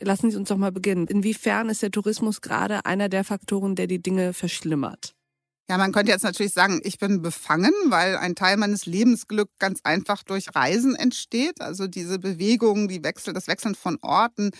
Lassen 0.00 0.30
Sie 0.30 0.36
uns 0.36 0.50
doch 0.50 0.58
mal 0.58 0.70
beginnen. 0.70 1.06
Inwiefern 1.06 1.70
ist 1.70 1.82
der 1.82 1.90
Tourismus 1.90 2.42
gerade 2.42 2.84
einer 2.84 3.08
der 3.08 3.24
Faktoren, 3.24 3.74
der 3.74 3.86
die 3.86 4.02
Dinge 4.02 4.34
verschlimmert? 4.34 5.14
Ja, 5.70 5.78
man 5.78 5.92
könnte 5.92 6.12
jetzt 6.12 6.24
natürlich 6.24 6.52
sagen, 6.52 6.80
ich 6.84 6.98
bin 6.98 7.22
befangen, 7.22 7.72
weil 7.86 8.18
ein 8.18 8.34
Teil 8.34 8.58
meines 8.58 8.84
Lebensglück 8.84 9.48
ganz 9.58 9.80
einfach 9.82 10.22
durch 10.22 10.54
Reisen 10.54 10.94
entsteht. 10.94 11.62
Also 11.62 11.86
diese 11.86 12.18
Bewegung, 12.18 12.86
die 12.86 13.02
Wechsel, 13.02 13.32
das 13.32 13.46
Wechseln 13.46 13.74
von 13.74 13.96
Orten, 14.02 14.50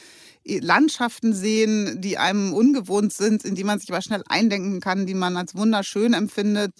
Landschaften 0.47 1.35
sehen, 1.35 2.01
die 2.01 2.17
einem 2.17 2.55
ungewohnt 2.55 3.13
sind, 3.13 3.45
in 3.45 3.55
die 3.55 3.65
man 3.65 3.79
sich 3.81 3.91
aber 3.93 4.01
schnell 4.01 4.23
eindenken 4.29 4.81
kann, 4.81 5.05
die 5.05 5.13
man 5.15 5.37
als 5.37 5.55
wunderschön 5.55 6.15
empfindet. 6.15 6.73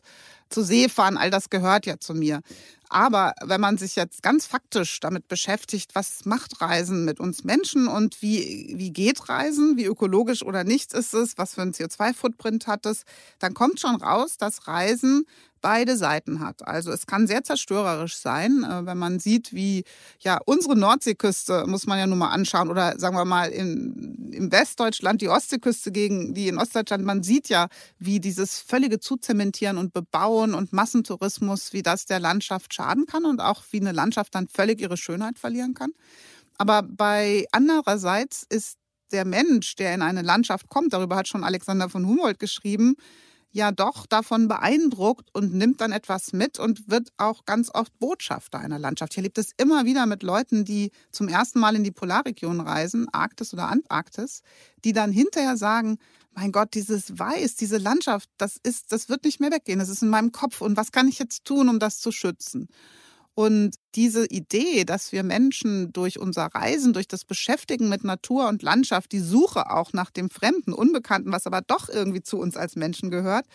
Zu 0.55 0.63
See 0.63 0.89
fahren, 0.89 1.17
all 1.17 1.31
das 1.31 1.51
gehört 1.51 1.85
ja 1.85 1.99
zu 1.99 2.15
mir. 2.15 2.41
Aber 2.89 3.33
wenn 3.45 3.61
man 3.61 3.77
sich 3.77 3.97
jetzt 3.97 4.23
ganz 4.23 4.47
faktisch 4.47 5.01
damit 5.01 5.27
beschäftigt, 5.27 5.97
was 5.97 6.27
macht 6.27 6.61
Reisen 6.61 7.05
mit 7.05 7.19
uns 7.19 7.43
Menschen 7.43 7.89
und 7.89 8.23
wie, 8.23 8.73
wie 8.77 8.93
geht 8.93 9.29
Reisen, 9.29 9.77
wie 9.77 9.87
ökologisch 9.87 10.45
oder 10.45 10.63
nicht 10.63 10.93
ist 10.93 11.13
es, 11.13 11.37
was 11.37 11.55
für 11.55 11.63
ein 11.63 11.73
CO2-Footprint 11.73 12.69
hat 12.69 12.87
es, 12.87 13.03
dann 13.41 13.53
kommt 13.53 13.81
schon 13.81 13.97
raus, 13.97 14.37
dass 14.39 14.69
Reisen 14.69 15.27
beide 15.65 15.97
Seiten 15.97 16.41
hat. 16.41 16.69
Also 16.69 16.93
es 16.93 17.07
kann 17.07 17.27
sehr 17.27 17.43
zerstörerisch 17.43 18.19
sein, 18.19 18.65
äh, 18.65 18.85
wenn 18.85 18.99
man 18.99 19.19
sieht, 19.19 19.55
wie 19.55 19.85
ja 20.21 20.39
unsere 20.45 20.77
Nordseeküste 20.77 21.65
muss 21.67 21.87
man 21.87 21.99
ja 21.99 22.07
nun 22.07 22.19
mal 22.19 22.29
anschauen 22.29 22.69
oder 22.69 23.01
sagen 23.01 23.17
wir 23.17 23.25
mal 23.25 23.49
in, 23.49 24.31
im 24.31 24.53
Westdeutschland 24.53 25.23
die 25.23 25.31
Ostseeküste 25.31 25.91
gegen 25.91 26.35
die 26.35 26.49
in 26.49 26.59
Ostdeutschland. 26.59 27.03
Man 27.03 27.23
sieht 27.23 27.49
ja, 27.49 27.69
wie 27.99 28.21
dieses 28.21 28.61
völlige 28.61 29.01
Zuzementieren 29.01 29.79
und 29.79 29.95
Bebauen 29.95 30.53
und 30.53 30.75
Massentourismus, 30.75 31.73
wie 31.73 31.83
das 31.83 32.05
der 32.05 32.21
Landschaft 32.21 32.75
schaden 32.75 33.07
kann 33.07 33.25
und 33.25 33.41
auch 33.41 33.63
wie 33.71 33.81
eine 33.81 33.93
Landschaft 33.93 34.35
dann 34.35 34.49
völlig 34.49 34.83
ihre 34.83 34.99
Schönheit 34.99 35.39
verlieren 35.39 35.73
kann. 35.73 35.93
Aber 36.59 36.83
bei 36.83 37.47
andererseits 37.53 38.45
ist 38.51 38.77
der 39.13 39.25
Mensch, 39.25 39.77
der 39.77 39.95
in 39.95 40.03
eine 40.03 40.21
Landschaft 40.21 40.69
kommt, 40.69 40.93
darüber 40.93 41.17
hat 41.17 41.27
schon 41.27 41.43
Alexander 41.43 41.89
von 41.89 42.07
Humboldt 42.07 42.39
geschrieben, 42.39 42.97
ja 43.55 43.71
doch 43.71 44.05
davon 44.07 44.49
beeindruckt 44.49 45.31
und 45.33 45.55
nimmt 45.55 45.81
dann 45.81 45.93
etwas 45.93 46.33
mit 46.33 46.59
und 46.59 46.91
wird 46.91 47.11
auch 47.17 47.45
ganz 47.45 47.71
oft 47.73 47.97
Botschafter 48.01 48.59
einer 48.59 48.81
Landschaft. 48.81 49.13
Ich 49.13 49.19
erlebe 49.19 49.35
das 49.35 49.53
immer 49.57 49.85
wieder 49.85 50.07
mit 50.07 50.23
Leuten, 50.23 50.65
die 50.65 50.91
zum 51.13 51.29
ersten 51.29 51.61
Mal 51.61 51.77
in 51.77 51.85
die 51.85 51.93
Polarregion 51.93 52.61
reisen, 52.61 53.07
Arktis 53.13 53.55
oder 53.55 53.69
Antarktis, 53.69 54.43
die 54.85 54.93
dann 54.93 55.13
hinterher 55.13 55.57
sagen, 55.57 55.99
mein 56.35 56.51
Gott, 56.51 56.75
dieses 56.75 57.17
Weiß, 57.17 57.55
diese 57.55 57.79
Landschaft, 57.79 58.29
das 58.39 58.59
ist, 58.61 58.91
das 58.91 59.09
wird 59.09 59.25
nicht 59.25 59.39
mehr 59.39 59.53
weggehen. 59.53 59.79
Das 59.79 59.89
ist 59.89 60.03
in 60.03 60.09
meinem 60.09 60.33
Kopf. 60.33 60.61
Und 60.61 60.77
was 60.77 60.91
kann 60.91 61.07
ich 61.07 61.21
jetzt 61.21 61.45
tun, 61.45 61.69
um 61.69 61.79
das 61.79 62.01
zu 62.01 62.11
schützen? 62.11 62.67
Und 63.35 63.75
diese 63.97 64.27
Idee, 64.27 64.85
dass 64.85 65.11
wir 65.11 65.25
Menschen 65.25 65.93
durch 65.93 66.21
unser 66.21 66.47
Reisen, 66.47 66.93
durch 66.93 67.09
das 67.09 67.25
Beschäftigen 67.25 67.89
mit 67.89 68.05
Natur 68.05 68.49
und 68.49 68.63
Landschaft, 68.63 69.11
die 69.11 69.19
Suche 69.19 69.71
auch 69.71 69.93
nach 69.93 70.11
dem 70.11 70.31
Fremden, 70.31 70.73
Unbekannten, 70.73 71.33
was 71.33 71.47
aber 71.47 71.61
doch 71.61 71.89
irgendwie 71.89 72.23
zu 72.23 72.39
uns 72.39 72.57
als 72.57 72.77
Menschen 72.77 73.11
gehört, 73.11 73.47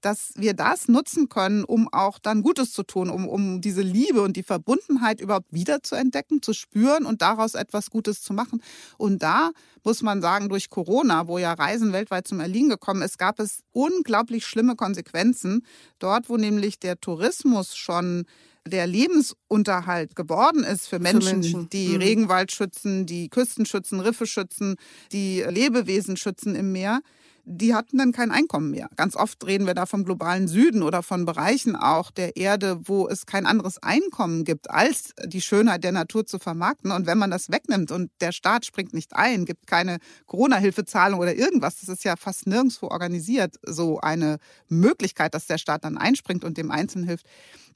dass 0.00 0.32
wir 0.36 0.54
das 0.54 0.88
nutzen 0.88 1.28
können, 1.28 1.64
um 1.64 1.88
auch 1.92 2.18
dann 2.18 2.42
Gutes 2.42 2.72
zu 2.72 2.82
tun, 2.82 3.10
um, 3.10 3.28
um 3.28 3.60
diese 3.60 3.82
Liebe 3.82 4.22
und 4.22 4.36
die 4.36 4.42
Verbundenheit 4.42 5.20
überhaupt 5.20 5.52
wiederzuentdecken, 5.52 6.42
zu 6.42 6.52
spüren 6.52 7.06
und 7.06 7.22
daraus 7.22 7.54
etwas 7.54 7.90
Gutes 7.90 8.22
zu 8.22 8.32
machen. 8.32 8.62
Und 8.96 9.22
da 9.22 9.50
muss 9.84 10.02
man 10.02 10.22
sagen, 10.22 10.48
durch 10.48 10.70
Corona, 10.70 11.28
wo 11.28 11.38
ja 11.38 11.52
Reisen 11.52 11.92
weltweit 11.92 12.26
zum 12.26 12.40
Erliegen 12.40 12.68
gekommen 12.68 13.02
ist, 13.02 13.18
gab 13.18 13.38
es 13.40 13.62
unglaublich 13.72 14.46
schlimme 14.46 14.74
Konsequenzen. 14.74 15.66
Dort, 15.98 16.28
wo 16.28 16.36
nämlich 16.36 16.78
der 16.78 16.98
Tourismus 17.00 17.76
schon 17.76 18.24
der 18.66 18.86
Lebensunterhalt 18.86 20.14
geworden 20.16 20.64
ist 20.64 20.88
für 20.88 20.98
Menschen, 20.98 21.22
für 21.22 21.34
Menschen. 21.34 21.70
die 21.70 21.88
mhm. 21.88 21.96
Regenwald 21.96 22.52
schützen, 22.52 23.06
die 23.06 23.28
Küsten 23.28 23.66
schützen, 23.66 24.00
Riffe 24.00 24.26
schützen, 24.26 24.76
die 25.12 25.42
Lebewesen 25.42 26.16
schützen 26.16 26.54
im 26.54 26.72
Meer, 26.72 27.00
die 27.44 27.74
hatten 27.74 27.98
dann 27.98 28.12
kein 28.12 28.30
Einkommen 28.30 28.70
mehr. 28.70 28.88
Ganz 28.96 29.16
oft 29.16 29.44
reden 29.46 29.66
wir 29.66 29.74
da 29.74 29.86
vom 29.86 30.04
globalen 30.04 30.46
Süden 30.46 30.82
oder 30.82 31.02
von 31.02 31.24
Bereichen 31.24 31.74
auch 31.74 32.10
der 32.10 32.36
Erde, 32.36 32.80
wo 32.84 33.08
es 33.08 33.26
kein 33.26 33.46
anderes 33.46 33.82
Einkommen 33.82 34.44
gibt, 34.44 34.70
als 34.70 35.14
die 35.24 35.40
Schönheit 35.40 35.82
der 35.82 35.92
Natur 35.92 36.26
zu 36.26 36.38
vermarkten. 36.38 36.92
Und 36.92 37.06
wenn 37.06 37.18
man 37.18 37.30
das 37.30 37.50
wegnimmt 37.50 37.90
und 37.90 38.10
der 38.20 38.32
Staat 38.32 38.66
springt 38.66 38.94
nicht 38.94 39.16
ein, 39.16 39.46
gibt 39.46 39.66
keine 39.66 39.98
Corona-Hilfezahlung 40.26 41.18
oder 41.18 41.34
irgendwas, 41.34 41.80
das 41.80 41.88
ist 41.88 42.04
ja 42.04 42.16
fast 42.16 42.46
nirgendwo 42.46 42.88
organisiert, 42.88 43.56
so 43.66 44.00
eine 44.00 44.38
Möglichkeit, 44.68 45.34
dass 45.34 45.46
der 45.46 45.58
Staat 45.58 45.84
dann 45.84 45.98
einspringt 45.98 46.44
und 46.44 46.56
dem 46.56 46.70
Einzelnen 46.70 47.06
hilft, 47.08 47.26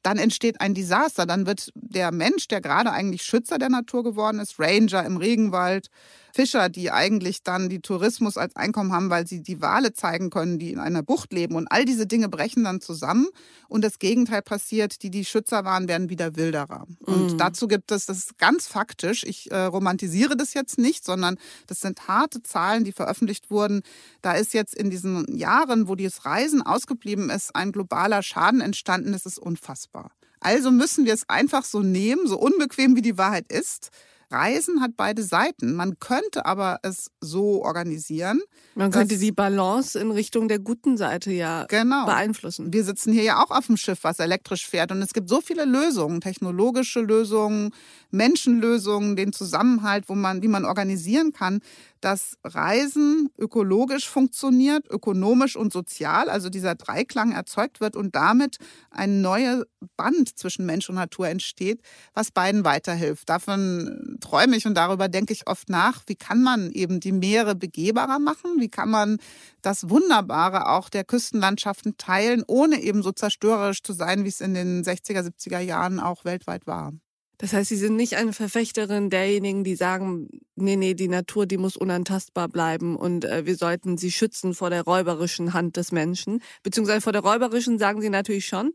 dann 0.04 0.18
entsteht 0.18 0.60
ein 0.60 0.74
Desaster. 0.74 1.26
Dann 1.26 1.46
wird 1.46 1.72
der 1.74 2.12
Mensch, 2.12 2.46
der 2.46 2.60
gerade 2.60 2.92
eigentlich 2.92 3.22
Schützer 3.22 3.58
der 3.58 3.70
Natur 3.70 4.04
geworden 4.04 4.38
ist, 4.38 4.60
Ranger 4.60 5.04
im 5.04 5.16
Regenwald, 5.16 5.88
Fischer, 6.34 6.68
die 6.68 6.90
eigentlich 6.90 7.44
dann 7.44 7.68
die 7.68 7.80
Tourismus 7.80 8.36
als 8.36 8.56
Einkommen 8.56 8.92
haben, 8.92 9.08
weil 9.08 9.24
sie 9.24 9.40
die 9.40 9.62
Wale 9.62 9.92
zeigen 9.92 10.30
können, 10.30 10.58
die 10.58 10.72
in 10.72 10.80
einer 10.80 11.04
Bucht 11.04 11.32
leben. 11.32 11.54
Und 11.54 11.68
all 11.70 11.84
diese 11.84 12.08
Dinge 12.08 12.28
brechen 12.28 12.64
dann 12.64 12.80
zusammen 12.80 13.28
und 13.68 13.84
das 13.84 14.00
Gegenteil 14.00 14.42
passiert. 14.42 15.04
Die, 15.04 15.10
die 15.10 15.24
Schützer 15.24 15.64
waren, 15.64 15.86
werden 15.86 16.08
wieder 16.08 16.34
Wilderer. 16.34 16.86
Und 16.98 17.34
mhm. 17.34 17.38
dazu 17.38 17.68
gibt 17.68 17.92
es, 17.92 18.06
das 18.06 18.18
ist 18.18 18.38
ganz 18.38 18.66
faktisch, 18.66 19.22
ich 19.22 19.52
äh, 19.52 19.56
romantisiere 19.66 20.36
das 20.36 20.54
jetzt 20.54 20.76
nicht, 20.76 21.04
sondern 21.04 21.38
das 21.68 21.80
sind 21.80 22.08
harte 22.08 22.42
Zahlen, 22.42 22.82
die 22.82 22.92
veröffentlicht 22.92 23.52
wurden. 23.52 23.82
Da 24.20 24.32
ist 24.32 24.54
jetzt 24.54 24.74
in 24.74 24.90
diesen 24.90 25.36
Jahren, 25.36 25.86
wo 25.86 25.94
dieses 25.94 26.24
Reisen 26.24 26.62
ausgeblieben 26.62 27.30
ist, 27.30 27.54
ein 27.54 27.70
globaler 27.70 28.24
Schaden 28.24 28.60
entstanden. 28.60 29.12
Das 29.12 29.24
ist 29.24 29.38
unfassbar. 29.38 30.10
Also 30.40 30.72
müssen 30.72 31.06
wir 31.06 31.14
es 31.14 31.28
einfach 31.28 31.64
so 31.64 31.80
nehmen, 31.80 32.26
so 32.26 32.38
unbequem 32.40 32.96
wie 32.96 33.02
die 33.02 33.16
Wahrheit 33.16 33.52
ist. 33.52 33.90
Reisen 34.34 34.80
hat 34.80 34.92
beide 34.96 35.22
Seiten. 35.22 35.74
Man 35.74 35.98
könnte 36.00 36.44
aber 36.44 36.80
es 36.82 37.10
so 37.20 37.64
organisieren. 37.64 38.42
Man 38.74 38.90
könnte 38.90 39.16
die 39.16 39.32
Balance 39.32 39.98
in 39.98 40.10
Richtung 40.10 40.48
der 40.48 40.58
guten 40.58 40.96
Seite 40.96 41.30
ja 41.30 41.64
genau. 41.68 42.04
beeinflussen. 42.04 42.72
Wir 42.72 42.84
sitzen 42.84 43.12
hier 43.12 43.22
ja 43.22 43.42
auch 43.42 43.50
auf 43.50 43.66
dem 43.66 43.76
Schiff, 43.76 44.00
was 44.02 44.18
elektrisch 44.18 44.66
fährt. 44.66 44.90
Und 44.90 45.00
es 45.00 45.12
gibt 45.12 45.28
so 45.28 45.40
viele 45.40 45.64
Lösungen, 45.64 46.20
technologische 46.20 47.00
Lösungen, 47.00 47.70
Menschenlösungen, 48.10 49.16
den 49.16 49.32
Zusammenhalt, 49.32 50.08
wo 50.08 50.14
man, 50.14 50.42
wie 50.42 50.48
man 50.48 50.64
organisieren 50.64 51.32
kann, 51.32 51.60
dass 52.04 52.36
Reisen 52.44 53.30
ökologisch 53.38 54.06
funktioniert, 54.06 54.86
ökonomisch 54.90 55.56
und 55.56 55.72
sozial, 55.72 56.28
also 56.28 56.50
dieser 56.50 56.74
Dreiklang 56.74 57.32
erzeugt 57.32 57.80
wird 57.80 57.96
und 57.96 58.14
damit 58.14 58.58
ein 58.90 59.22
neues 59.22 59.64
Band 59.96 60.38
zwischen 60.38 60.66
Mensch 60.66 60.90
und 60.90 60.96
Natur 60.96 61.28
entsteht, 61.28 61.80
was 62.12 62.30
beiden 62.30 62.62
weiterhilft. 62.66 63.30
Davon 63.30 64.18
träume 64.20 64.54
ich 64.54 64.66
und 64.66 64.74
darüber 64.74 65.08
denke 65.08 65.32
ich 65.32 65.46
oft 65.46 65.70
nach, 65.70 66.02
wie 66.06 66.14
kann 66.14 66.42
man 66.42 66.70
eben 66.72 67.00
die 67.00 67.12
Meere 67.12 67.54
begehbarer 67.54 68.18
machen, 68.18 68.60
wie 68.60 68.68
kann 68.68 68.90
man 68.90 69.16
das 69.62 69.88
Wunderbare 69.88 70.68
auch 70.68 70.90
der 70.90 71.04
Küstenlandschaften 71.04 71.96
teilen, 71.96 72.44
ohne 72.46 72.82
eben 72.82 73.02
so 73.02 73.12
zerstörerisch 73.12 73.82
zu 73.82 73.94
sein, 73.94 74.24
wie 74.24 74.28
es 74.28 74.42
in 74.42 74.52
den 74.52 74.84
60er, 74.84 75.26
70er 75.26 75.60
Jahren 75.60 76.00
auch 76.00 76.26
weltweit 76.26 76.66
war. 76.66 76.92
Das 77.38 77.52
heißt, 77.52 77.68
Sie 77.68 77.76
sind 77.76 77.96
nicht 77.96 78.16
eine 78.16 78.32
Verfechterin 78.32 79.10
derjenigen, 79.10 79.64
die 79.64 79.74
sagen, 79.74 80.28
nee, 80.56 80.76
nee, 80.76 80.94
die 80.94 81.08
Natur, 81.08 81.46
die 81.46 81.58
muss 81.58 81.76
unantastbar 81.76 82.48
bleiben 82.48 82.96
und 82.96 83.24
äh, 83.24 83.46
wir 83.46 83.56
sollten 83.56 83.96
sie 83.98 84.10
schützen 84.10 84.54
vor 84.54 84.70
der 84.70 84.82
räuberischen 84.82 85.52
Hand 85.52 85.76
des 85.76 85.92
Menschen. 85.92 86.40
Beziehungsweise 86.62 87.00
vor 87.00 87.12
der 87.12 87.22
räuberischen 87.22 87.78
sagen 87.78 88.00
Sie 88.00 88.10
natürlich 88.10 88.46
schon, 88.46 88.72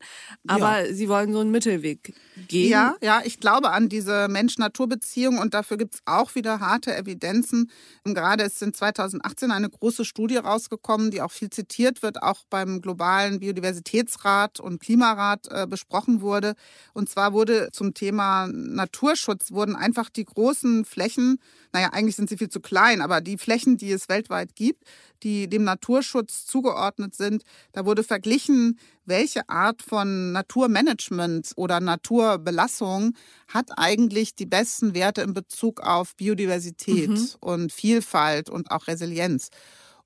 aber 0.47 0.85
ja. 0.85 0.93
Sie 0.93 1.09
wollen 1.09 1.33
so 1.33 1.39
einen 1.39 1.51
Mittelweg 1.51 2.13
gehen. 2.47 2.69
Ja, 2.69 2.95
ja, 3.01 3.21
ich 3.23 3.39
glaube 3.39 3.71
an 3.71 3.89
diese 3.89 4.27
Mensch-Natur-Beziehung 4.27 5.37
und 5.37 5.53
dafür 5.53 5.77
gibt 5.77 5.95
es 5.95 6.01
auch 6.05 6.35
wieder 6.35 6.59
harte 6.59 6.95
Evidenzen. 6.95 7.69
Und 8.03 8.15
gerade 8.15 8.43
ist 8.43 8.61
in 8.61 8.73
2018 8.73 9.51
eine 9.51 9.69
große 9.69 10.05
Studie 10.05 10.37
rausgekommen, 10.37 11.11
die 11.11 11.21
auch 11.21 11.31
viel 11.31 11.49
zitiert 11.49 12.01
wird, 12.01 12.21
auch 12.21 12.43
beim 12.49 12.81
globalen 12.81 13.39
Biodiversitätsrat 13.39 14.59
und 14.59 14.79
Klimarat 14.79 15.47
äh, 15.51 15.67
besprochen 15.67 16.21
wurde. 16.21 16.55
Und 16.93 17.09
zwar 17.09 17.33
wurde 17.33 17.69
zum 17.71 17.93
Thema 17.93 18.47
Naturschutz 18.47 19.51
wurden 19.51 19.75
einfach 19.75 20.09
die 20.09 20.25
großen 20.25 20.85
Flächen, 20.85 21.39
naja, 21.71 21.89
eigentlich 21.91 22.15
sind 22.15 22.29
sie 22.29 22.37
viel 22.37 22.49
zu 22.49 22.59
klein, 22.59 23.01
aber 23.01 23.21
die 23.21 23.37
Flächen, 23.37 23.77
die 23.77 23.91
es 23.91 24.09
weltweit 24.09 24.55
gibt, 24.55 24.83
die 25.23 25.47
dem 25.47 25.63
Naturschutz 25.63 26.45
zugeordnet 26.45 27.15
sind, 27.15 27.43
da 27.73 27.85
wurde 27.85 28.03
verglichen, 28.03 28.79
welche 29.05 29.49
Art 29.49 29.81
von 29.81 30.31
Naturmanagement 30.31 31.51
oder 31.55 31.79
Naturbelassung 31.79 33.15
hat 33.47 33.71
eigentlich 33.77 34.35
die 34.35 34.45
besten 34.45 34.93
Werte 34.93 35.21
in 35.21 35.33
Bezug 35.33 35.81
auf 35.81 36.15
Biodiversität 36.15 37.09
mhm. 37.09 37.29
und 37.39 37.71
Vielfalt 37.71 38.49
und 38.49 38.71
auch 38.71 38.87
Resilienz 38.87 39.49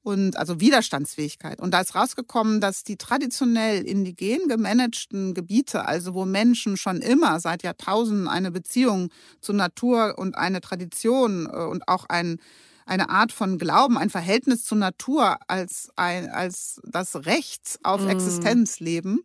und 0.03 0.37
also 0.37 0.59
Widerstandsfähigkeit. 0.59 1.59
Und 1.59 1.71
da 1.71 1.79
ist 1.81 1.95
rausgekommen, 1.95 2.61
dass 2.61 2.83
die 2.83 2.97
traditionell 2.97 3.83
indigen 3.83 4.47
gemanagten 4.47 5.33
Gebiete, 5.33 5.85
also 5.85 6.13
wo 6.13 6.25
Menschen 6.25 6.77
schon 6.77 6.97
immer 7.01 7.39
seit 7.39 7.63
Jahrtausenden 7.63 8.27
eine 8.27 8.51
Beziehung 8.51 9.09
zur 9.39 9.55
Natur 9.55 10.15
und 10.17 10.35
eine 10.35 10.61
Tradition 10.61 11.47
äh, 11.51 11.55
und 11.65 11.87
auch 11.87 12.05
ein 12.09 12.39
eine 12.85 13.09
Art 13.09 13.31
von 13.31 13.57
Glauben, 13.57 13.97
ein 13.97 14.09
Verhältnis 14.09 14.65
zur 14.65 14.77
Natur 14.77 15.37
als, 15.47 15.89
ein, 15.95 16.29
als 16.29 16.81
das 16.83 17.25
Recht 17.25 17.79
auf 17.83 18.01
mm. 18.01 18.09
Existenz 18.09 18.81
leben, 18.81 19.21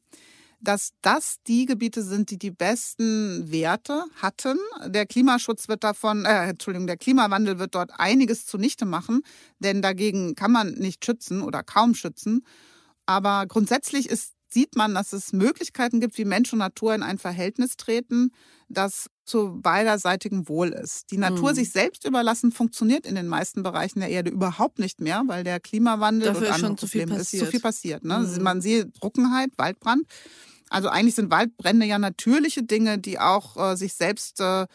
dass 0.60 0.90
das 1.02 1.36
die 1.46 1.66
Gebiete 1.66 2.02
sind, 2.02 2.30
die 2.30 2.38
die 2.38 2.50
besten 2.50 3.50
Werte 3.50 4.04
hatten. 4.20 4.58
Der 4.86 5.06
Klimaschutz 5.06 5.68
wird 5.68 5.84
davon, 5.84 6.24
äh, 6.24 6.48
Entschuldigung, 6.48 6.86
der 6.86 6.96
Klimawandel 6.96 7.58
wird 7.58 7.74
dort 7.74 7.92
einiges 7.98 8.46
zunichte 8.46 8.84
machen, 8.84 9.22
denn 9.58 9.82
dagegen 9.82 10.34
kann 10.34 10.52
man 10.52 10.72
nicht 10.72 11.04
schützen 11.04 11.42
oder 11.42 11.62
kaum 11.62 11.94
schützen. 11.94 12.44
Aber 13.06 13.46
grundsätzlich 13.46 14.08
ist, 14.08 14.34
sieht 14.48 14.76
man, 14.76 14.94
dass 14.94 15.12
es 15.12 15.32
Möglichkeiten 15.32 16.00
gibt, 16.00 16.18
wie 16.18 16.24
Mensch 16.24 16.52
und 16.52 16.58
Natur 16.58 16.94
in 16.94 17.02
ein 17.02 17.18
Verhältnis 17.18 17.76
treten, 17.76 18.32
das 18.68 19.08
zu 19.28 19.60
beiderseitigem 19.60 20.48
Wohl 20.48 20.68
ist. 20.70 21.10
Die 21.10 21.18
Natur 21.18 21.50
mhm. 21.50 21.56
sich 21.56 21.70
selbst 21.70 22.04
überlassen 22.06 22.50
funktioniert 22.50 23.06
in 23.06 23.14
den 23.14 23.28
meisten 23.28 23.62
Bereichen 23.62 24.00
der 24.00 24.08
Erde 24.08 24.30
überhaupt 24.30 24.78
nicht 24.78 25.00
mehr, 25.00 25.22
weil 25.26 25.44
der 25.44 25.60
Klimawandel 25.60 26.32
Dafür 26.32 26.48
und 26.48 26.54
andere 26.54 26.74
Probleme 26.74 27.16
ist 27.16 27.30
zu 27.30 27.46
viel 27.46 27.60
passiert. 27.60 28.04
Ne? 28.04 28.18
Mhm. 28.18 28.42
Man 28.42 28.60
sieht 28.60 28.94
Trockenheit, 28.94 29.50
Waldbrand. 29.56 30.02
Also 30.70 30.88
eigentlich 30.88 31.14
sind 31.14 31.30
Waldbrände 31.30 31.86
ja 31.86 31.98
natürliche 31.98 32.62
Dinge, 32.62 32.98
die 32.98 33.18
auch 33.18 33.72
äh, 33.72 33.76
sich 33.76 33.94
selbst 33.94 34.40
äh, 34.40 34.66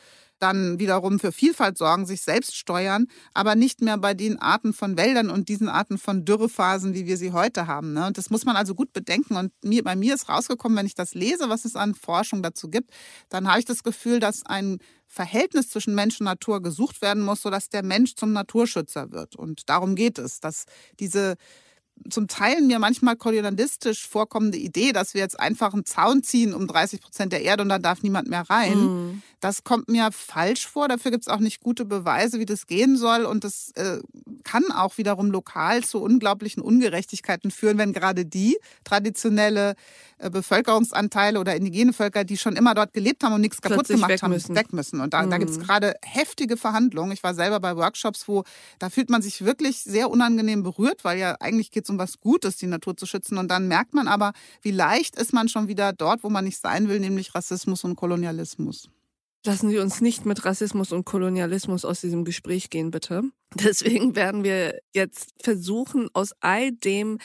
dann 0.43 0.77
wiederum 0.77 1.19
für 1.19 1.31
Vielfalt 1.31 1.77
sorgen, 1.77 2.05
sich 2.05 2.21
selbst 2.21 2.57
steuern, 2.57 3.07
aber 3.33 3.55
nicht 3.55 3.81
mehr 3.81 3.97
bei 3.97 4.13
den 4.13 4.37
Arten 4.39 4.73
von 4.73 4.97
Wäldern 4.97 5.29
und 5.29 5.47
diesen 5.47 5.69
Arten 5.69 5.97
von 5.97 6.25
Dürrephasen, 6.25 6.93
wie 6.93 7.05
wir 7.05 7.15
sie 7.15 7.31
heute 7.31 7.65
haben. 7.65 7.93
Ne? 7.93 8.07
Und 8.07 8.17
das 8.17 8.29
muss 8.29 8.43
man 8.43 8.57
also 8.57 8.75
gut 8.75 8.91
bedenken. 8.91 9.37
Und 9.37 9.53
mir, 9.63 9.83
bei 9.83 9.95
mir 9.95 10.13
ist 10.13 10.27
rausgekommen, 10.27 10.77
wenn 10.77 10.85
ich 10.85 10.95
das 10.95 11.13
lese, 11.13 11.47
was 11.47 11.63
es 11.63 11.77
an 11.77 11.95
Forschung 11.95 12.43
dazu 12.43 12.69
gibt, 12.69 12.91
dann 13.29 13.47
habe 13.47 13.59
ich 13.59 13.65
das 13.65 13.83
Gefühl, 13.83 14.19
dass 14.19 14.45
ein 14.45 14.79
Verhältnis 15.07 15.69
zwischen 15.69 15.95
Mensch 15.95 16.19
und 16.19 16.25
Natur 16.25 16.61
gesucht 16.61 17.01
werden 17.01 17.23
muss, 17.23 17.41
sodass 17.41 17.69
der 17.69 17.83
Mensch 17.83 18.15
zum 18.15 18.33
Naturschützer 18.33 19.11
wird. 19.11 19.37
Und 19.37 19.69
darum 19.69 19.95
geht 19.95 20.19
es, 20.19 20.41
dass 20.41 20.65
diese 20.99 21.35
zum 22.09 22.27
Teil 22.27 22.61
mir 22.61 22.79
manchmal 22.79 23.15
kolonialistisch 23.15 24.07
vorkommende 24.07 24.57
Idee, 24.57 24.91
dass 24.91 25.13
wir 25.13 25.21
jetzt 25.21 25.39
einfach 25.39 25.73
einen 25.73 25.85
Zaun 25.85 26.23
ziehen 26.23 26.53
um 26.53 26.67
30 26.67 27.01
Prozent 27.01 27.31
der 27.31 27.43
Erde 27.43 27.63
und 27.63 27.69
dann 27.69 27.81
darf 27.81 28.03
niemand 28.03 28.27
mehr 28.27 28.49
rein. 28.49 28.77
Mhm. 28.77 29.21
Das 29.43 29.65
kommt 29.65 29.89
mir 29.89 30.09
falsch 30.13 30.65
vor. 30.65 30.87
Dafür 30.87 31.11
gibt 31.11 31.23
es 31.23 31.27
auch 31.27 31.41
nicht 31.41 31.59
gute 31.59 31.83
Beweise, 31.83 32.39
wie 32.39 32.45
das 32.45 32.65
gehen 32.65 32.95
soll. 32.95 33.25
Und 33.25 33.43
das 33.43 33.71
äh, 33.75 33.99
kann 34.45 34.63
auch 34.71 34.97
wiederum 34.97 35.31
lokal 35.31 35.83
zu 35.83 36.01
unglaublichen 36.01 36.63
Ungerechtigkeiten 36.63 37.51
führen, 37.51 37.77
wenn 37.77 37.91
gerade 37.91 38.25
die 38.25 38.57
traditionelle 38.85 39.75
äh, 40.17 40.29
Bevölkerungsanteile 40.29 41.41
oder 41.41 41.57
indigene 41.57 41.91
Völker, 41.91 42.23
die 42.23 42.37
schon 42.37 42.55
immer 42.55 42.73
dort 42.73 42.93
gelebt 42.93 43.21
haben 43.25 43.33
und 43.33 43.41
nichts 43.41 43.61
kaputt 43.61 43.89
gemacht 43.89 44.11
weg 44.11 44.21
haben, 44.21 44.31
müssen. 44.31 44.55
weg 44.55 44.71
müssen. 44.71 45.01
Und 45.01 45.13
da, 45.13 45.23
mhm. 45.23 45.29
da 45.29 45.37
gibt 45.39 45.51
es 45.51 45.59
gerade 45.59 45.95
heftige 46.05 46.55
Verhandlungen. 46.55 47.11
Ich 47.11 47.21
war 47.21 47.35
selber 47.35 47.59
bei 47.59 47.75
Workshops, 47.75 48.29
wo 48.29 48.45
da 48.79 48.89
fühlt 48.89 49.09
man 49.09 49.21
sich 49.21 49.43
wirklich 49.43 49.81
sehr 49.81 50.09
unangenehm 50.09 50.63
berührt, 50.63 51.03
weil 51.03 51.19
ja 51.19 51.35
eigentlich 51.41 51.69
geht 51.71 51.83
es 51.83 51.89
um 51.89 51.97
was 51.97 52.21
Gutes, 52.21 52.55
die 52.55 52.67
Natur 52.67 52.95
zu 52.95 53.05
schützen. 53.05 53.37
Und 53.37 53.49
dann 53.49 53.67
merkt 53.67 53.93
man 53.93 54.07
aber, 54.07 54.31
wie 54.61 54.71
leicht 54.71 55.17
ist 55.17 55.33
man 55.33 55.49
schon 55.49 55.67
wieder 55.67 55.91
dort, 55.91 56.23
wo 56.23 56.29
man 56.29 56.45
nicht 56.45 56.61
sein 56.61 56.87
will, 56.87 57.01
nämlich 57.01 57.35
Rassismus 57.35 57.83
und 57.83 57.97
Kolonialismus. 57.97 58.87
Lassen 59.45 59.69
Sie 59.69 59.79
uns 59.79 59.99
nicht 59.99 60.25
mit 60.25 60.45
Rassismus 60.45 60.93
und 60.93 61.03
Kolonialismus 61.03 61.83
aus 61.83 61.99
diesem 61.99 62.23
Gespräch 62.23 62.69
gehen, 62.69 62.91
bitte. 62.91 63.23
Deswegen 63.55 64.15
werden 64.15 64.43
wir 64.43 64.79
jetzt 64.93 65.33
versuchen, 65.41 66.09
aus 66.13 66.31
all 66.39 66.71
dem 66.71 67.19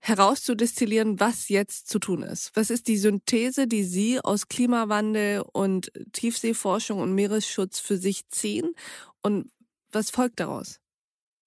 herauszudestillieren, 0.00 1.18
was 1.18 1.48
jetzt 1.48 1.88
zu 1.88 1.98
tun 1.98 2.22
ist. 2.22 2.50
Was 2.54 2.68
ist 2.68 2.88
die 2.88 2.98
Synthese, 2.98 3.66
die 3.66 3.84
Sie 3.84 4.20
aus 4.20 4.48
Klimawandel 4.48 5.42
und 5.52 5.90
Tiefseeforschung 6.12 7.00
und 7.00 7.14
Meeresschutz 7.14 7.78
für 7.78 7.96
sich 7.96 8.28
ziehen? 8.28 8.74
Und 9.22 9.50
was 9.92 10.10
folgt 10.10 10.40
daraus? 10.40 10.80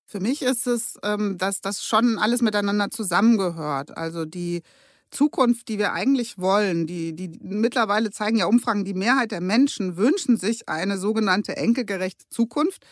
Für 0.06 0.22
mich 0.22 0.42
ist 0.42 0.66
es, 0.66 0.98
ähm, 1.04 1.38
dass 1.38 1.62
das 1.62 1.84
schon 1.84 2.18
alles 2.18 2.42
miteinander 2.42 2.90
zusammengehört. 2.90 3.96
Also 3.96 4.26
die 4.26 4.64
Zukunft, 5.12 5.68
die 5.68 5.78
wir 5.78 5.94
eigentlich 5.94 6.38
wollen, 6.38 6.88
die, 6.88 7.14
die 7.14 7.32
mittlerweile 7.42 8.12
zeigen 8.12 8.38
ja 8.38 8.46
Umfragen, 8.46 8.86
die 8.86 8.94
Mehrheit 8.94 9.32
der 9.32 9.42
Menschen 9.42 9.98
wünschen 9.98 10.38
sich 10.38 10.68
eine 10.68 10.98
sogenannte 10.98 11.58
enkelgerechte 11.58 12.26
Zukunft, 12.30 12.86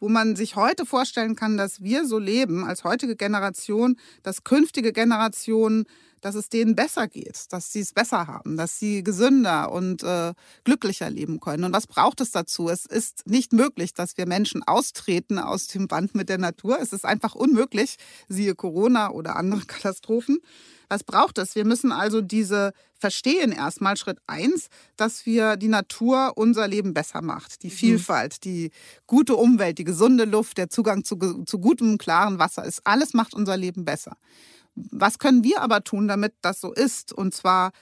wo 0.00 0.08
man 0.08 0.36
sich 0.36 0.56
heute 0.56 0.84
vorstellen 0.84 1.36
kann, 1.36 1.56
dass 1.56 1.82
wir 1.82 2.06
so 2.06 2.18
leben 2.18 2.64
als 2.64 2.84
heutige 2.84 3.16
Generation, 3.16 3.96
dass 4.22 4.44
künftige 4.44 4.92
Generationen, 4.92 5.84
dass 6.22 6.34
es 6.36 6.48
denen 6.48 6.74
besser 6.74 7.08
geht, 7.08 7.52
dass 7.52 7.72
sie 7.72 7.80
es 7.80 7.92
besser 7.92 8.26
haben, 8.26 8.56
dass 8.56 8.78
sie 8.78 9.02
gesünder 9.02 9.70
und 9.70 10.02
äh, 10.02 10.32
glücklicher 10.64 11.10
leben 11.10 11.40
können. 11.40 11.64
Und 11.64 11.72
was 11.72 11.86
braucht 11.86 12.20
es 12.22 12.30
dazu? 12.30 12.68
Es 12.68 12.86
ist 12.86 13.26
nicht 13.26 13.52
möglich, 13.52 13.92
dass 13.92 14.16
wir 14.16 14.26
Menschen 14.26 14.62
austreten 14.62 15.38
aus 15.38 15.66
dem 15.66 15.88
Band 15.88 16.14
mit 16.14 16.28
der 16.28 16.38
Natur. 16.38 16.78
Es 16.80 16.92
ist 16.92 17.04
einfach 17.04 17.34
unmöglich, 17.34 17.96
siehe 18.28 18.54
Corona 18.54 19.10
oder 19.10 19.36
andere 19.36 19.60
Katastrophen. 19.66 20.38
Was 20.88 21.04
braucht 21.04 21.38
es? 21.38 21.54
Wir 21.54 21.64
müssen 21.64 21.90
also 21.90 22.20
diese 22.20 22.72
verstehen 22.98 23.50
erstmal 23.50 23.96
Schritt 23.96 24.18
eins, 24.26 24.68
dass 24.96 25.26
wir 25.26 25.56
die 25.56 25.68
Natur 25.68 26.32
unser 26.36 26.68
Leben 26.68 26.94
besser 26.94 27.22
macht. 27.22 27.62
Die 27.62 27.68
mhm. 27.68 27.72
Vielfalt, 27.72 28.44
die 28.44 28.70
gute 29.06 29.34
Umwelt, 29.34 29.78
die 29.78 29.84
gesunde 29.84 30.24
Luft, 30.24 30.58
der 30.58 30.68
Zugang 30.68 31.02
zu, 31.02 31.16
zu 31.46 31.58
gutem, 31.58 31.98
klaren 31.98 32.38
Wasser 32.38 32.64
ist, 32.64 32.86
alles 32.86 33.12
macht 33.12 33.34
unser 33.34 33.56
Leben 33.56 33.84
besser. 33.84 34.16
Was 34.74 35.18
können 35.18 35.44
wir 35.44 35.60
aber 35.60 35.84
tun, 35.84 36.08
damit 36.08 36.34
das 36.42 36.60
so 36.60 36.72
ist? 36.72 37.12
Und 37.12 37.34
zwar 37.34 37.72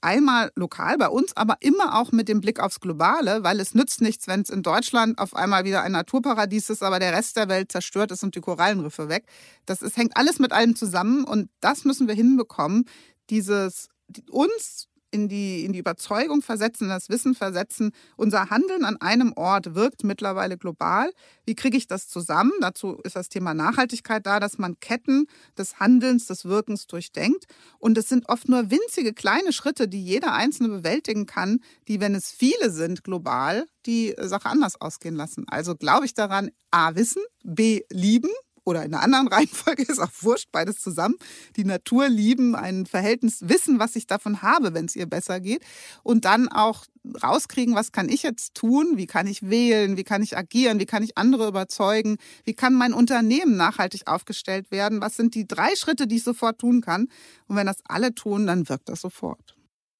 einmal 0.00 0.50
lokal 0.54 0.96
bei 0.98 1.08
uns, 1.08 1.36
aber 1.36 1.56
immer 1.60 1.98
auch 1.98 2.12
mit 2.12 2.28
dem 2.28 2.40
Blick 2.40 2.60
aufs 2.60 2.80
Globale, 2.80 3.44
weil 3.44 3.60
es 3.60 3.74
nützt 3.74 4.00
nichts, 4.00 4.26
wenn 4.28 4.40
es 4.40 4.50
in 4.50 4.62
Deutschland 4.62 5.18
auf 5.18 5.34
einmal 5.34 5.64
wieder 5.64 5.82
ein 5.82 5.92
Naturparadies 5.92 6.70
ist, 6.70 6.82
aber 6.82 6.98
der 6.98 7.12
Rest 7.12 7.36
der 7.36 7.48
Welt 7.48 7.70
zerstört 7.70 8.10
ist 8.10 8.22
und 8.22 8.34
die 8.34 8.40
Korallenriffe 8.40 9.08
weg. 9.08 9.26
Das 9.66 9.82
ist, 9.82 9.96
hängt 9.96 10.16
alles 10.16 10.38
mit 10.38 10.52
allem 10.52 10.74
zusammen 10.74 11.24
und 11.24 11.50
das 11.60 11.84
müssen 11.84 12.08
wir 12.08 12.14
hinbekommen, 12.14 12.86
dieses 13.28 13.88
uns 14.30 14.88
in 15.10 15.28
die, 15.28 15.64
in 15.64 15.72
die 15.72 15.78
Überzeugung 15.78 16.42
versetzen, 16.42 16.88
das 16.88 17.08
Wissen 17.08 17.34
versetzen, 17.34 17.92
unser 18.16 18.50
Handeln 18.50 18.84
an 18.84 18.96
einem 19.00 19.32
Ort 19.34 19.74
wirkt 19.74 20.04
mittlerweile 20.04 20.56
global. 20.56 21.10
Wie 21.44 21.54
kriege 21.54 21.76
ich 21.76 21.86
das 21.86 22.08
zusammen? 22.08 22.52
Dazu 22.60 22.98
ist 23.04 23.16
das 23.16 23.28
Thema 23.28 23.54
Nachhaltigkeit 23.54 24.24
da, 24.26 24.40
dass 24.40 24.58
man 24.58 24.78
Ketten 24.80 25.26
des 25.58 25.80
Handelns, 25.80 26.26
des 26.26 26.44
Wirkens 26.44 26.86
durchdenkt. 26.86 27.46
Und 27.78 27.98
es 27.98 28.08
sind 28.08 28.28
oft 28.28 28.48
nur 28.48 28.70
winzige 28.70 29.12
kleine 29.12 29.52
Schritte, 29.52 29.88
die 29.88 30.02
jeder 30.02 30.32
Einzelne 30.32 30.68
bewältigen 30.68 31.26
kann, 31.26 31.60
die, 31.88 32.00
wenn 32.00 32.14
es 32.14 32.30
viele 32.30 32.70
sind, 32.70 33.04
global, 33.04 33.66
die 33.86 34.14
Sache 34.18 34.48
anders 34.48 34.80
ausgehen 34.80 35.16
lassen. 35.16 35.46
Also 35.48 35.74
glaube 35.74 36.06
ich 36.06 36.14
daran, 36.14 36.50
A, 36.70 36.94
wissen, 36.94 37.22
B, 37.42 37.82
lieben, 37.90 38.30
oder 38.70 38.84
in 38.84 38.94
einer 38.94 39.02
anderen 39.02 39.28
Reihenfolge, 39.32 39.82
ist 39.82 39.98
auch 39.98 40.10
wurscht, 40.20 40.48
beides 40.52 40.80
zusammen. 40.80 41.16
Die 41.56 41.64
Natur 41.64 42.08
lieben, 42.08 42.54
ein 42.54 42.86
Verhältnis 42.86 43.48
wissen, 43.48 43.78
was 43.78 43.96
ich 43.96 44.06
davon 44.06 44.42
habe, 44.42 44.72
wenn 44.72 44.86
es 44.86 44.96
ihr 44.96 45.06
besser 45.06 45.40
geht. 45.40 45.62
Und 46.02 46.24
dann 46.24 46.48
auch 46.48 46.86
rauskriegen, 47.22 47.74
was 47.74 47.92
kann 47.92 48.08
ich 48.08 48.22
jetzt 48.22 48.54
tun, 48.54 48.92
wie 48.96 49.06
kann 49.06 49.26
ich 49.26 49.48
wählen, 49.48 49.96
wie 49.96 50.04
kann 50.04 50.22
ich 50.22 50.36
agieren, 50.36 50.80
wie 50.80 50.86
kann 50.86 51.02
ich 51.02 51.18
andere 51.18 51.48
überzeugen, 51.48 52.16
wie 52.44 52.54
kann 52.54 52.74
mein 52.74 52.92
Unternehmen 52.92 53.56
nachhaltig 53.56 54.06
aufgestellt 54.06 54.70
werden, 54.70 55.00
was 55.00 55.16
sind 55.16 55.34
die 55.34 55.46
drei 55.46 55.74
Schritte, 55.76 56.06
die 56.06 56.16
ich 56.16 56.24
sofort 56.24 56.58
tun 56.58 56.80
kann. 56.80 57.08
Und 57.48 57.56
wenn 57.56 57.66
das 57.66 57.78
alle 57.84 58.14
tun, 58.14 58.46
dann 58.46 58.68
wirkt 58.68 58.88
das 58.88 59.00
sofort. 59.00 59.56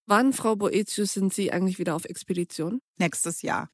Wann, 0.07 0.33
Frau 0.33 0.57
Boetius, 0.57 1.15
sind 1.15 1.33
Sie 1.33 1.53
eigentlich 1.53 1.79
wieder 1.79 1.95
auf 1.95 2.05
Expedition? 2.05 2.81
Nächstes 2.99 3.43
Jahr. 3.43 3.71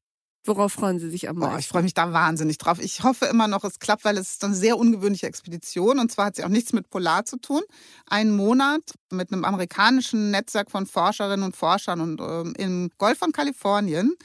Worauf 0.47 0.73
freuen 0.73 0.99
Sie 0.99 1.09
sich 1.09 1.27
am 1.27 1.37
meisten? 1.37 1.51
Boah, 1.51 1.59
ich 1.59 1.67
freue 1.67 1.83
mich 1.83 1.93
da 1.93 2.13
wahnsinnig 2.13 2.57
drauf. 2.57 2.79
Ich 2.79 3.03
hoffe 3.03 3.25
immer 3.25 3.47
noch, 3.47 3.63
es 3.63 3.79
klappt, 3.79 4.05
weil 4.05 4.17
es 4.17 4.31
ist 4.31 4.43
eine 4.43 4.55
sehr 4.55 4.77
ungewöhnliche 4.77 5.27
Expedition. 5.27 5.99
Und 5.99 6.11
zwar 6.11 6.27
hat 6.27 6.37
sie 6.37 6.43
auch 6.45 6.49
nichts 6.49 6.73
mit 6.73 6.89
Polar 6.89 7.25
zu 7.25 7.37
tun. 7.37 7.61
Ein 8.05 8.31
Monat 8.31 8.81
mit 9.11 9.31
einem 9.31 9.43
amerikanischen 9.43 10.31
Netzwerk 10.31 10.71
von 10.71 10.85
Forscherinnen 10.85 11.43
und 11.43 11.55
Forschern 11.55 11.99
und 11.99 12.21
ähm, 12.21 12.53
im 12.57 12.89
Golf 12.97 13.17
von 13.17 13.31
Kalifornien 13.31 14.15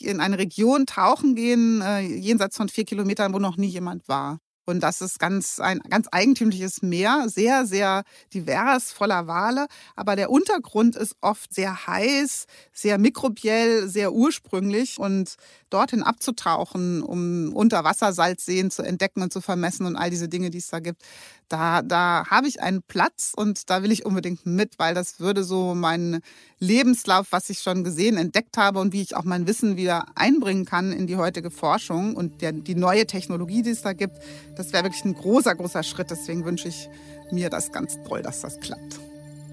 in 0.00 0.20
eine 0.20 0.38
Region 0.38 0.86
tauchen 0.86 1.34
gehen, 1.34 1.82
äh, 1.82 2.00
jenseits 2.00 2.56
von 2.56 2.68
vier 2.68 2.84
Kilometern, 2.84 3.34
wo 3.34 3.38
noch 3.38 3.56
nie 3.56 3.66
jemand 3.66 4.08
war. 4.08 4.38
Und 4.68 4.80
das 4.80 5.00
ist 5.00 5.18
ganz, 5.18 5.60
ein 5.60 5.80
ganz 5.88 6.08
eigentümliches 6.12 6.82
Meer, 6.82 7.24
sehr, 7.28 7.64
sehr 7.64 8.02
divers, 8.34 8.92
voller 8.92 9.26
Wale. 9.26 9.66
Aber 9.96 10.14
der 10.14 10.28
Untergrund 10.28 10.94
ist 10.94 11.16
oft 11.22 11.54
sehr 11.54 11.86
heiß, 11.86 12.44
sehr 12.74 12.98
mikrobiell, 12.98 13.88
sehr 13.88 14.12
ursprünglich. 14.12 14.98
Und 14.98 15.36
dorthin 15.70 16.02
abzutauchen, 16.02 17.02
um 17.02 17.54
Unterwassersalzseen 17.54 18.70
zu 18.70 18.82
entdecken 18.82 19.22
und 19.22 19.32
zu 19.32 19.40
vermessen 19.40 19.86
und 19.86 19.96
all 19.96 20.10
diese 20.10 20.28
Dinge, 20.28 20.50
die 20.50 20.58
es 20.58 20.68
da 20.68 20.80
gibt, 20.80 21.02
da, 21.48 21.82
da 21.82 22.24
habe 22.28 22.48
ich 22.48 22.62
einen 22.62 22.82
Platz 22.82 23.32
und 23.34 23.70
da 23.70 23.82
will 23.82 23.90
ich 23.90 24.04
unbedingt 24.04 24.46
mit, 24.46 24.78
weil 24.78 24.94
das 24.94 25.20
würde 25.20 25.44
so 25.44 25.74
meinen 25.74 26.20
Lebenslauf, 26.58 27.28
was 27.30 27.50
ich 27.50 27.60
schon 27.60 27.84
gesehen, 27.84 28.16
entdeckt 28.16 28.56
habe 28.56 28.80
und 28.80 28.92
wie 28.92 29.02
ich 29.02 29.16
auch 29.16 29.24
mein 29.24 29.46
Wissen 29.46 29.76
wieder 29.76 30.06
einbringen 30.14 30.64
kann 30.64 30.92
in 30.92 31.06
die 31.06 31.16
heutige 31.16 31.50
Forschung 31.50 32.16
und 32.16 32.42
der, 32.42 32.52
die 32.52 32.74
neue 32.74 33.06
Technologie, 33.06 33.62
die 33.62 33.70
es 33.70 33.82
da 33.82 33.92
gibt, 33.92 34.18
das 34.56 34.72
wäre 34.72 34.84
wirklich 34.84 35.04
ein 35.04 35.14
großer, 35.14 35.54
großer 35.54 35.82
Schritt. 35.82 36.10
Deswegen 36.10 36.44
wünsche 36.44 36.68
ich 36.68 36.88
mir 37.30 37.50
das 37.50 37.72
ganz 37.72 37.98
toll, 38.06 38.22
dass 38.22 38.40
das 38.40 38.60
klappt. 38.60 39.07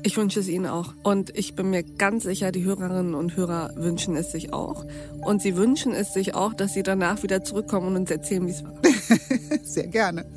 Ich 0.06 0.18
wünsche 0.18 0.40
es 0.40 0.48
Ihnen 0.48 0.68
auch. 0.68 0.94
Und 1.02 1.36
ich 1.36 1.56
bin 1.56 1.72
mir 1.72 1.82
ganz 1.82 2.26
sicher, 2.26 2.52
die 2.52 2.64
Hörerinnen 2.64 3.16
und 3.16 3.36
Hörer 3.36 3.72
wünschen 3.76 4.16
es 4.16 4.32
sich 4.32 4.54
auch. 4.54 4.86
Und 5.26 5.42
sie 5.42 5.58
wünschen 5.58 5.94
es 5.94 6.14
sich 6.14 6.36
auch, 6.36 6.54
dass 6.54 6.76
Sie 6.76 6.84
danach 6.84 7.24
wieder 7.24 7.44
zurückkommen 7.44 7.88
und 7.88 7.96
uns 7.96 8.12
erzählen, 8.12 8.46
wie 8.46 8.52
es 8.52 8.64
war. 8.64 8.80
Sehr 9.64 9.88
gerne. 9.88 10.28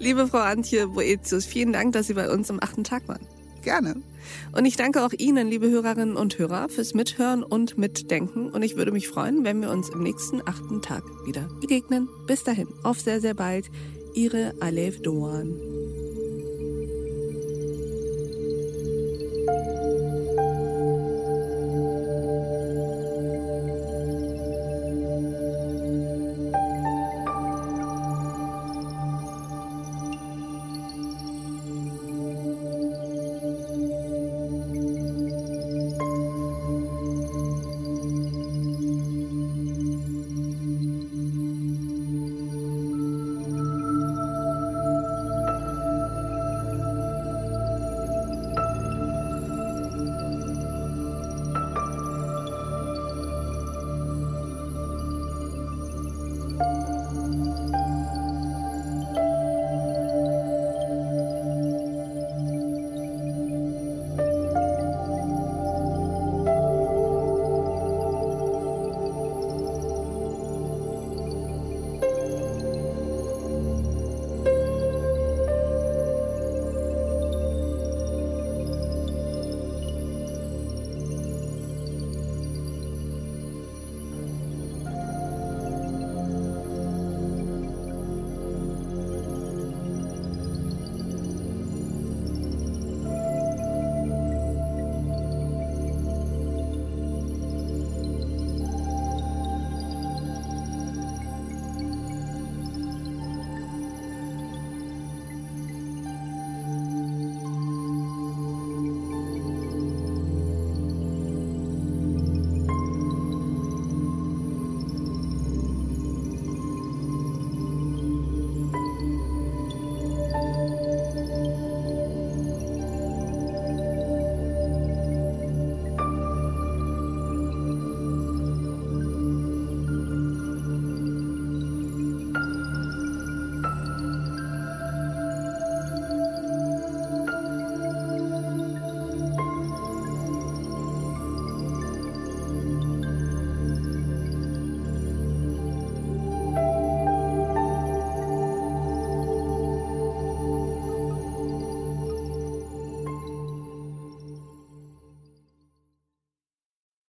Liebe 0.00 0.26
Frau 0.26 0.38
Antje 0.38 0.88
Boetius, 0.88 1.44
vielen 1.44 1.72
Dank, 1.72 1.92
dass 1.92 2.08
Sie 2.08 2.14
bei 2.14 2.28
uns 2.28 2.50
am 2.50 2.58
achten 2.60 2.82
Tag 2.82 3.06
waren. 3.06 3.24
Gerne. 3.62 4.02
Und 4.50 4.64
ich 4.64 4.74
danke 4.74 5.04
auch 5.04 5.12
Ihnen, 5.12 5.46
liebe 5.46 5.70
Hörerinnen 5.70 6.16
und 6.16 6.36
Hörer, 6.36 6.68
fürs 6.68 6.94
Mithören 6.94 7.44
und 7.44 7.78
Mitdenken. 7.78 8.50
Und 8.50 8.64
ich 8.64 8.74
würde 8.74 8.90
mich 8.90 9.06
freuen, 9.06 9.44
wenn 9.44 9.62
wir 9.62 9.70
uns 9.70 9.90
im 9.90 10.02
nächsten 10.02 10.42
achten 10.44 10.82
Tag 10.82 11.04
wieder 11.24 11.48
begegnen. 11.60 12.08
Bis 12.26 12.42
dahin, 12.42 12.66
auf 12.82 12.98
sehr, 12.98 13.20
sehr 13.20 13.34
bald. 13.34 13.70
Ihre 14.12 14.54
Alef 14.60 15.02
Doan. 15.02 15.54